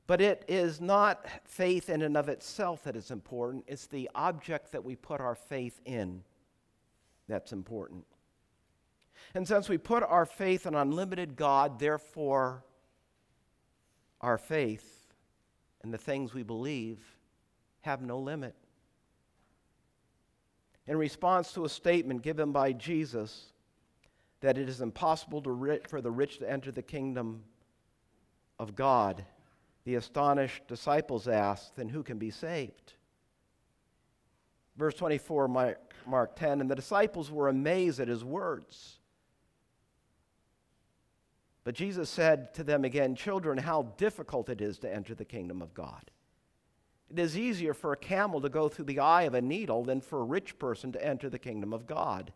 But 0.05 0.21
it 0.21 0.43
is 0.47 0.81
not 0.81 1.25
faith 1.45 1.89
in 1.89 2.01
and 2.01 2.17
of 2.17 2.27
itself 2.27 2.83
that 2.83 2.95
is 2.95 3.09
important, 3.09 3.63
it's 3.67 3.87
the 3.87 4.09
object 4.15 4.71
that 4.73 4.83
we 4.83 4.95
put 4.95 5.21
our 5.21 5.35
faith 5.35 5.79
in 5.85 6.23
that's 7.27 7.53
important. 7.53 8.05
And 9.33 9.47
since 9.47 9.69
we 9.69 9.77
put 9.77 10.03
our 10.03 10.25
faith 10.25 10.65
in 10.65 10.75
unlimited 10.75 11.35
God, 11.35 11.79
therefore, 11.79 12.65
our 14.19 14.37
faith 14.37 15.07
and 15.81 15.93
the 15.93 15.97
things 15.97 16.33
we 16.33 16.43
believe 16.43 16.99
have 17.81 18.01
no 18.01 18.19
limit. 18.19 18.55
In 20.85 20.97
response 20.97 21.53
to 21.53 21.63
a 21.63 21.69
statement 21.69 22.21
given 22.21 22.51
by 22.51 22.73
Jesus 22.73 23.52
that 24.43 24.57
it 24.57 24.67
is 24.67 24.81
impossible 24.81 25.41
ri- 25.41 25.79
for 25.87 26.01
the 26.01 26.11
rich 26.11 26.37
to 26.39 26.51
enter 26.51 26.69
the 26.69 26.81
kingdom 26.81 27.45
of 28.59 28.75
God, 28.75 29.23
the 29.85 29.95
astonished 29.95 30.67
disciples 30.67 31.29
asked, 31.29 31.77
Then 31.77 31.87
who 31.87 32.03
can 32.03 32.17
be 32.17 32.29
saved? 32.29 32.93
Verse 34.75 34.95
24, 34.95 35.47
Mark, 35.47 35.93
Mark 36.05 36.35
10, 36.35 36.59
and 36.59 36.69
the 36.69 36.75
disciples 36.75 37.31
were 37.31 37.47
amazed 37.47 38.01
at 38.01 38.09
his 38.09 38.25
words. 38.25 38.99
But 41.63 41.75
Jesus 41.75 42.09
said 42.09 42.53
to 42.55 42.65
them 42.65 42.83
again, 42.83 43.15
Children, 43.15 43.59
how 43.59 43.93
difficult 43.95 44.49
it 44.49 44.59
is 44.59 44.77
to 44.79 44.93
enter 44.93 45.15
the 45.15 45.23
kingdom 45.23 45.61
of 45.61 45.73
God. 45.73 46.11
It 47.09 47.17
is 47.17 47.37
easier 47.37 47.73
for 47.73 47.93
a 47.93 47.97
camel 47.97 48.41
to 48.41 48.49
go 48.49 48.67
through 48.67 48.85
the 48.85 48.99
eye 48.99 49.23
of 49.23 49.35
a 49.35 49.41
needle 49.41 49.85
than 49.85 50.01
for 50.01 50.19
a 50.19 50.25
rich 50.25 50.59
person 50.59 50.91
to 50.91 51.05
enter 51.05 51.29
the 51.29 51.39
kingdom 51.39 51.71
of 51.71 51.87
God. 51.87 52.33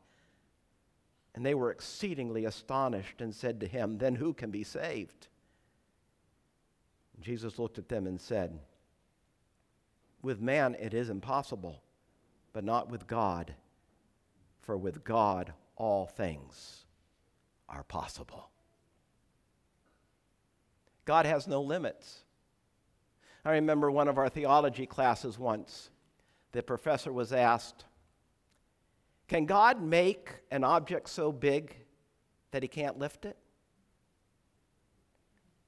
And 1.37 1.45
they 1.45 1.53
were 1.53 1.69
exceedingly 1.69 2.45
astonished 2.45 3.21
and 3.21 3.31
said 3.31 3.59
to 3.59 3.67
him, 3.67 3.99
Then 3.99 4.15
who 4.15 4.33
can 4.33 4.49
be 4.49 4.63
saved? 4.63 5.27
Jesus 7.21 7.59
looked 7.59 7.77
at 7.77 7.89
them 7.89 8.07
and 8.07 8.19
said, 8.19 8.57
With 10.23 10.41
man 10.41 10.75
it 10.79 10.95
is 10.95 11.11
impossible, 11.11 11.83
but 12.53 12.63
not 12.63 12.89
with 12.89 13.05
God, 13.05 13.53
for 14.61 14.75
with 14.75 15.03
God 15.03 15.53
all 15.75 16.07
things 16.07 16.85
are 17.69 17.83
possible. 17.83 18.49
God 21.05 21.27
has 21.27 21.47
no 21.47 21.61
limits. 21.61 22.23
I 23.45 23.51
remember 23.51 23.91
one 23.91 24.07
of 24.07 24.17
our 24.17 24.29
theology 24.29 24.87
classes 24.87 25.37
once. 25.37 25.91
The 26.53 26.63
professor 26.63 27.13
was 27.13 27.31
asked, 27.31 27.85
Can 29.27 29.45
God 29.45 29.81
make 29.81 30.29
an 30.51 30.63
object 30.63 31.09
so 31.09 31.31
big 31.31 31.75
that 32.51 32.63
he 32.63 32.67
can't 32.67 32.97
lift 32.97 33.25
it? 33.25 33.37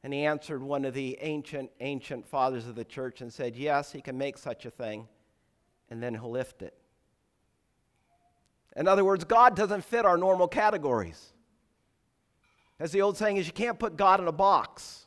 And 0.01 0.13
he 0.13 0.23
answered 0.23 0.63
one 0.63 0.85
of 0.85 0.93
the 0.93 1.17
ancient, 1.19 1.71
ancient 1.81 2.25
fathers 2.25 2.67
of 2.67 2.75
the 2.75 2.85
church 2.85 3.19
and 3.19 3.31
said, 3.31 3.55
Yes, 3.55 3.91
he 3.91 4.01
can 4.01 4.17
make 4.17 4.37
such 4.37 4.65
a 4.65 4.69
thing, 4.69 5.07
and 5.89 6.01
then 6.01 6.13
he'll 6.13 6.31
lift 6.31 6.61
it. 6.61 6.73
In 8.77 8.87
other 8.87 9.03
words, 9.03 9.25
God 9.25 9.55
doesn't 9.55 9.83
fit 9.83 10.05
our 10.05 10.17
normal 10.17 10.47
categories. 10.47 11.33
As 12.79 12.93
the 12.93 13.01
old 13.01 13.17
saying 13.17 13.35
is, 13.35 13.45
you 13.45 13.51
can't 13.51 13.77
put 13.77 13.97
God 13.97 14.21
in 14.21 14.27
a 14.29 14.31
box. 14.31 15.05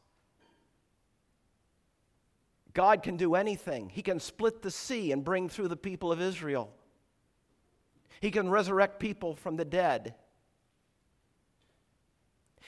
God 2.74 3.02
can 3.02 3.16
do 3.16 3.34
anything. 3.34 3.88
He 3.88 4.02
can 4.02 4.20
split 4.20 4.60
the 4.60 4.70
sea 4.70 5.10
and 5.10 5.24
bring 5.24 5.48
through 5.48 5.68
the 5.68 5.76
people 5.76 6.12
of 6.12 6.20
Israel. 6.20 6.70
He 8.22 8.30
can 8.30 8.48
resurrect 8.48 9.00
people 9.00 9.34
from 9.34 9.56
the 9.56 9.64
dead. 9.64 10.14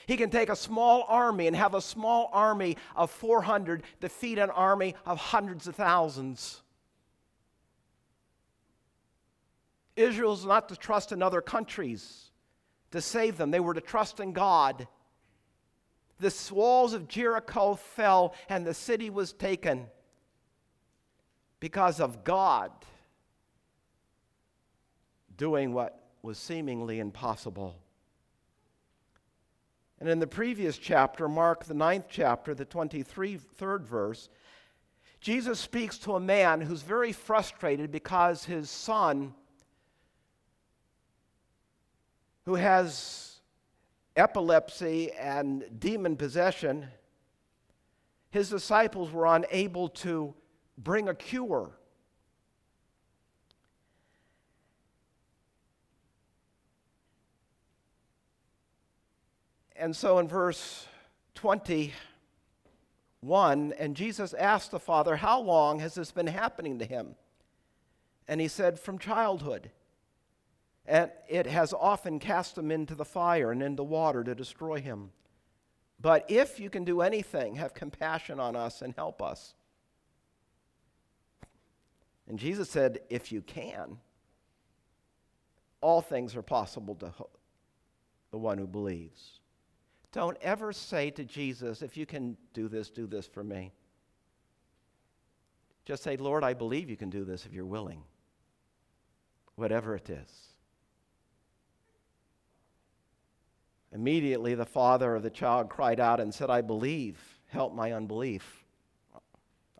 He 0.05 0.17
can 0.17 0.29
take 0.29 0.49
a 0.49 0.55
small 0.55 1.05
army 1.07 1.47
and 1.47 1.55
have 1.55 1.73
a 1.73 1.81
small 1.81 2.29
army 2.33 2.75
of 2.93 3.09
400 3.09 3.83
defeat 4.01 4.37
an 4.37 4.49
army 4.49 4.95
of 5.05 5.17
hundreds 5.17 5.65
of 5.65 5.75
thousands. 5.75 6.61
Israel 9.95 10.33
Israel's 10.33 10.45
not 10.45 10.67
to 10.67 10.75
trust 10.75 11.13
in 11.13 11.23
other 11.23 11.39
countries 11.39 12.31
to 12.91 12.99
save 12.99 13.37
them, 13.37 13.49
they 13.49 13.61
were 13.61 13.73
to 13.73 13.79
trust 13.79 14.19
in 14.19 14.33
God. 14.33 14.89
The 16.19 16.35
walls 16.51 16.91
of 16.91 17.07
Jericho 17.07 17.75
fell 17.75 18.35
and 18.49 18.67
the 18.67 18.73
city 18.73 19.09
was 19.09 19.31
taken 19.31 19.87
because 21.61 22.01
of 22.01 22.25
God 22.25 22.71
doing 25.37 25.73
what 25.73 26.01
was 26.21 26.37
seemingly 26.37 26.99
impossible. 26.99 27.75
And 29.99 30.09
in 30.09 30.19
the 30.19 30.27
previous 30.27 30.77
chapter, 30.77 31.27
Mark, 31.27 31.65
the 31.65 31.73
ninth 31.73 32.07
chapter, 32.09 32.53
the 32.53 32.65
23rd 32.65 33.81
verse, 33.81 34.29
Jesus 35.21 35.59
speaks 35.59 35.97
to 35.99 36.15
a 36.15 36.19
man 36.19 36.61
who's 36.61 36.81
very 36.81 37.11
frustrated 37.11 37.91
because 37.91 38.45
his 38.45 38.69
son, 38.69 39.33
who 42.45 42.55
has 42.55 43.39
epilepsy 44.15 45.11
and 45.13 45.63
demon 45.79 46.15
possession, 46.15 46.87
his 48.29 48.49
disciples 48.49 49.11
were 49.11 49.25
unable 49.25 49.89
to 49.89 50.33
bring 50.77 51.07
a 51.09 51.15
cure. 51.15 51.71
And 59.75 59.95
so 59.95 60.19
in 60.19 60.27
verse 60.27 60.87
21, 61.35 61.91
and 63.77 63.95
Jesus 63.95 64.33
asked 64.33 64.71
the 64.71 64.79
Father, 64.79 65.17
How 65.17 65.41
long 65.41 65.79
has 65.79 65.95
this 65.95 66.11
been 66.11 66.27
happening 66.27 66.79
to 66.79 66.85
him? 66.85 67.15
And 68.27 68.39
he 68.39 68.47
said, 68.47 68.79
From 68.79 68.97
childhood. 68.97 69.71
And 70.85 71.11
it 71.27 71.47
has 71.47 71.73
often 71.73 72.19
cast 72.19 72.57
him 72.57 72.71
into 72.71 72.95
the 72.95 73.05
fire 73.05 73.51
and 73.51 73.63
into 73.63 73.83
water 73.83 74.23
to 74.23 74.35
destroy 74.35 74.79
him. 74.79 75.11
But 75.99 76.29
if 76.29 76.59
you 76.59 76.69
can 76.69 76.83
do 76.83 77.01
anything, 77.01 77.55
have 77.55 77.73
compassion 77.73 78.39
on 78.39 78.55
us 78.55 78.81
and 78.81 78.93
help 78.95 79.21
us. 79.21 79.55
And 82.27 82.39
Jesus 82.39 82.69
said, 82.69 82.99
If 83.09 83.31
you 83.31 83.41
can, 83.41 83.97
all 85.81 86.01
things 86.01 86.35
are 86.35 86.41
possible 86.41 86.95
to 86.95 87.13
the 88.31 88.37
one 88.37 88.57
who 88.57 88.67
believes. 88.67 89.39
Don't 90.15 90.37
ever 90.41 90.71
say 90.71 91.09
to 91.11 91.25
Jesus, 91.25 91.81
If 91.81 91.97
you 91.97 92.05
can 92.05 92.37
do 92.53 92.69
this, 92.69 92.89
do 92.89 93.05
this 93.05 93.27
for 93.27 93.43
me. 93.43 93.73
Just 95.83 96.03
say, 96.03 96.15
Lord, 96.15 96.41
I 96.41 96.53
believe 96.53 96.89
you 96.89 96.95
can 96.95 97.09
do 97.09 97.25
this 97.25 97.45
if 97.45 97.51
you're 97.51 97.65
willing, 97.65 98.01
whatever 99.57 99.93
it 99.93 100.09
is. 100.09 100.29
Immediately, 103.91 104.55
the 104.55 104.65
father 104.65 105.15
of 105.15 105.21
the 105.21 105.29
child 105.29 105.67
cried 105.67 105.99
out 105.99 106.21
and 106.21 106.33
said, 106.33 106.49
I 106.49 106.61
believe, 106.61 107.19
help 107.47 107.75
my 107.75 107.91
unbelief. 107.91 108.63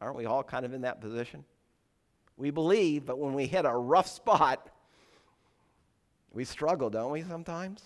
Aren't 0.02 0.18
we 0.18 0.26
all 0.26 0.44
kind 0.44 0.66
of 0.66 0.74
in 0.74 0.82
that 0.82 1.00
position? 1.00 1.46
We 2.36 2.50
believe, 2.50 3.06
but 3.06 3.20
when 3.20 3.36
we 3.36 3.48
hit 3.48 3.64
a 3.64 3.72
rough 3.72 4.08
spot, 4.08 4.70
we 6.34 6.44
struggle, 6.44 6.90
don't 6.90 7.12
we, 7.12 7.24
sometimes? 7.24 7.82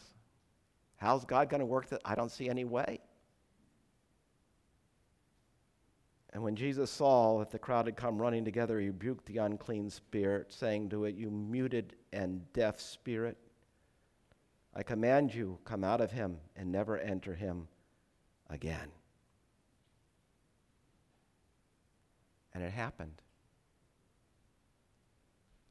How's 0.99 1.25
God 1.25 1.49
going 1.49 1.61
to 1.61 1.65
work 1.65 1.87
that? 1.89 2.01
I 2.03 2.15
don't 2.15 2.31
see 2.31 2.49
any 2.49 2.65
way. 2.65 2.99
And 6.31 6.43
when 6.43 6.55
Jesus 6.55 6.91
saw 6.91 7.39
that 7.39 7.51
the 7.51 7.57
crowd 7.57 7.87
had 7.87 7.95
come 7.95 8.21
running 8.21 8.45
together, 8.45 8.79
he 8.79 8.87
rebuked 8.87 9.25
the 9.25 9.37
unclean 9.37 9.89
spirit, 9.89 10.53
saying 10.53 10.89
to 10.89 11.05
it, 11.05 11.15
You 11.15 11.31
muted 11.31 11.95
and 12.13 12.51
deaf 12.53 12.79
spirit, 12.79 13.37
I 14.75 14.83
command 14.83 15.33
you, 15.33 15.57
come 15.65 15.83
out 15.83 16.01
of 16.01 16.11
him 16.11 16.37
and 16.55 16.71
never 16.71 16.97
enter 16.97 17.33
him 17.33 17.67
again. 18.49 18.89
And 22.53 22.63
it 22.63 22.71
happened. 22.71 23.21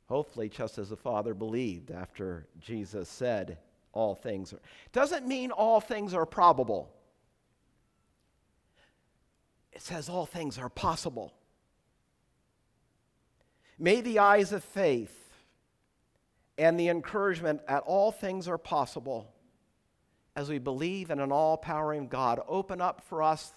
Hopefully, 0.06 0.48
just 0.48 0.78
as 0.78 0.88
the 0.88 0.96
Father 0.96 1.34
believed 1.34 1.90
after 1.90 2.48
Jesus 2.58 3.08
said, 3.08 3.58
All 3.92 4.14
things 4.14 4.52
are. 4.52 4.60
Doesn't 4.92 5.26
mean 5.26 5.50
all 5.50 5.80
things 5.80 6.14
are 6.14 6.26
probable. 6.26 6.90
It 9.72 9.82
says 9.82 10.08
all 10.08 10.26
things 10.26 10.58
are 10.58 10.68
possible. 10.68 11.32
May 13.78 14.00
the 14.00 14.18
eyes 14.18 14.52
of 14.52 14.64
faith 14.64 15.14
and 16.56 16.78
the 16.78 16.88
encouragement 16.88 17.66
that 17.68 17.84
all 17.86 18.10
things 18.10 18.48
are 18.48 18.58
possible 18.58 19.32
as 20.34 20.48
we 20.48 20.58
believe 20.58 21.10
in 21.10 21.20
an 21.20 21.32
all 21.32 21.56
powering 21.56 22.08
God 22.08 22.40
open 22.48 22.80
up 22.80 23.02
for 23.08 23.22
us 23.22 23.52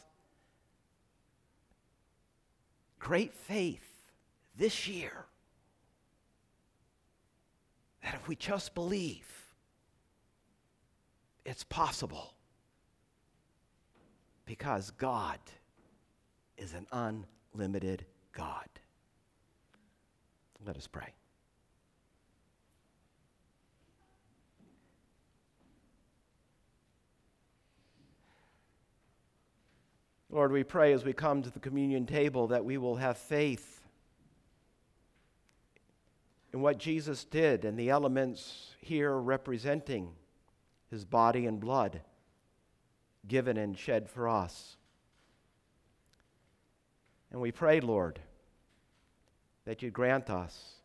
great 3.00 3.34
faith 3.34 3.88
this 4.58 4.88
year 4.88 5.26
that 8.04 8.16
if 8.16 8.28
we 8.28 8.36
just 8.36 8.74
believe, 8.74 9.41
it's 11.46 11.64
possible 11.64 12.34
because 14.46 14.92
God 14.92 15.40
is 16.58 16.74
an 16.74 16.86
unlimited 17.54 18.06
God. 18.34 18.68
Let 20.66 20.78
us 20.78 20.88
pray. 20.88 21.14
Lord, 30.30 30.52
we 30.52 30.64
pray 30.64 30.94
as 30.94 31.04
we 31.04 31.12
come 31.12 31.42
to 31.42 31.50
the 31.50 31.60
communion 31.60 32.06
table 32.06 32.48
that 32.48 32.64
we 32.64 32.78
will 32.78 32.96
have 32.96 33.18
faith 33.18 33.82
in 36.54 36.62
what 36.62 36.78
Jesus 36.78 37.26
did 37.26 37.66
and 37.66 37.78
the 37.78 37.90
elements 37.90 38.76
here 38.80 39.18
representing 39.18 40.12
his 40.92 41.06
body 41.06 41.46
and 41.48 41.60
blood 41.60 42.02
given 43.28 43.58
and 43.58 43.78
shed 43.78 44.10
for 44.10 44.30
us. 44.30 44.78
And 47.32 47.42
we 47.42 47.52
pray, 47.52 47.80
Lord, 47.80 48.20
that 49.66 49.82
you 49.82 49.90
grant 49.90 50.30
us 50.30 50.76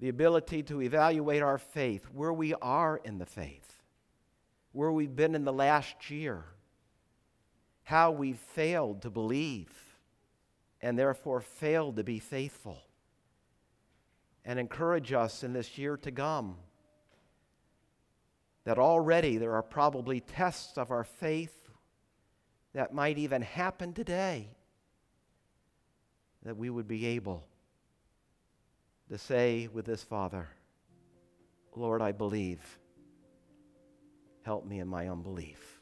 the 0.00 0.08
ability 0.08 0.62
to 0.64 0.82
evaluate 0.82 1.42
our 1.42 1.58
faith, 1.58 2.04
where 2.12 2.32
we 2.32 2.54
are 2.54 3.00
in 3.04 3.18
the 3.18 3.26
faith, 3.26 3.82
where 4.72 4.92
we've 4.92 5.14
been 5.14 5.34
in 5.34 5.44
the 5.44 5.52
last 5.52 6.10
year 6.10 6.44
how 7.84 8.10
we've 8.10 8.38
failed 8.38 9.02
to 9.02 9.10
believe 9.10 9.70
and 10.80 10.98
therefore 10.98 11.40
failed 11.40 11.96
to 11.96 12.04
be 12.04 12.18
faithful. 12.18 12.78
And 14.44 14.58
encourage 14.58 15.12
us 15.12 15.42
in 15.42 15.52
this 15.52 15.78
year 15.78 15.96
to 15.98 16.10
come 16.10 16.56
that 18.64 18.78
already 18.78 19.36
there 19.36 19.54
are 19.54 19.62
probably 19.62 20.20
tests 20.20 20.78
of 20.78 20.90
our 20.90 21.04
faith 21.04 21.68
that 22.72 22.92
might 22.94 23.18
even 23.18 23.42
happen 23.42 23.92
today, 23.92 24.48
that 26.44 26.56
we 26.56 26.70
would 26.70 26.88
be 26.88 27.06
able 27.06 27.44
to 29.08 29.18
say 29.18 29.68
with 29.72 29.84
this 29.84 30.02
Father, 30.02 30.48
Lord, 31.76 32.02
I 32.02 32.12
believe. 32.12 32.78
Help 34.42 34.66
me 34.66 34.80
in 34.80 34.88
my 34.88 35.08
unbelief. 35.08 35.80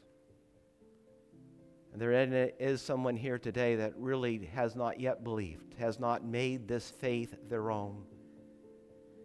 And 1.91 2.01
there 2.01 2.11
is 2.59 2.81
someone 2.81 3.15
here 3.15 3.37
today 3.37 3.75
that 3.75 3.93
really 3.97 4.49
has 4.55 4.75
not 4.75 4.99
yet 4.99 5.23
believed, 5.23 5.75
has 5.75 5.99
not 5.99 6.25
made 6.25 6.67
this 6.67 6.89
faith 6.89 7.35
their 7.49 7.69
own, 7.69 8.03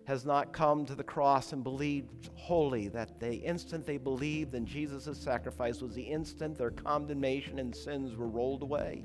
has 0.08 0.24
not 0.24 0.54
come 0.54 0.86
to 0.86 0.94
the 0.94 1.04
cross 1.04 1.52
and 1.52 1.62
believed 1.62 2.30
wholly 2.34 2.88
that 2.88 3.20
the 3.20 3.34
instant 3.34 3.84
they 3.84 3.98
believed 3.98 4.54
in 4.54 4.64
Jesus' 4.64 5.18
sacrifice 5.18 5.82
was 5.82 5.92
the 5.92 6.00
instant 6.02 6.56
their 6.56 6.70
condemnation 6.70 7.58
and 7.58 7.76
sins 7.76 8.16
were 8.16 8.26
rolled 8.26 8.62
away. 8.62 9.04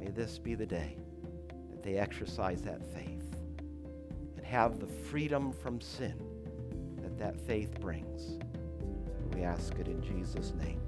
May 0.00 0.08
this 0.08 0.38
be 0.38 0.54
the 0.54 0.64
day 0.64 0.96
that 1.68 1.82
they 1.82 1.98
exercise 1.98 2.62
that 2.62 2.82
faith 2.94 3.36
and 4.38 4.46
have 4.46 4.80
the 4.80 4.86
freedom 4.86 5.52
from 5.52 5.82
sin 5.82 6.18
that 7.02 7.18
that 7.18 7.38
faith 7.38 7.78
brings. 7.78 8.38
We 9.34 9.42
ask 9.42 9.74
it 9.74 9.86
in 9.86 10.02
Jesus' 10.02 10.54
name. 10.54 10.80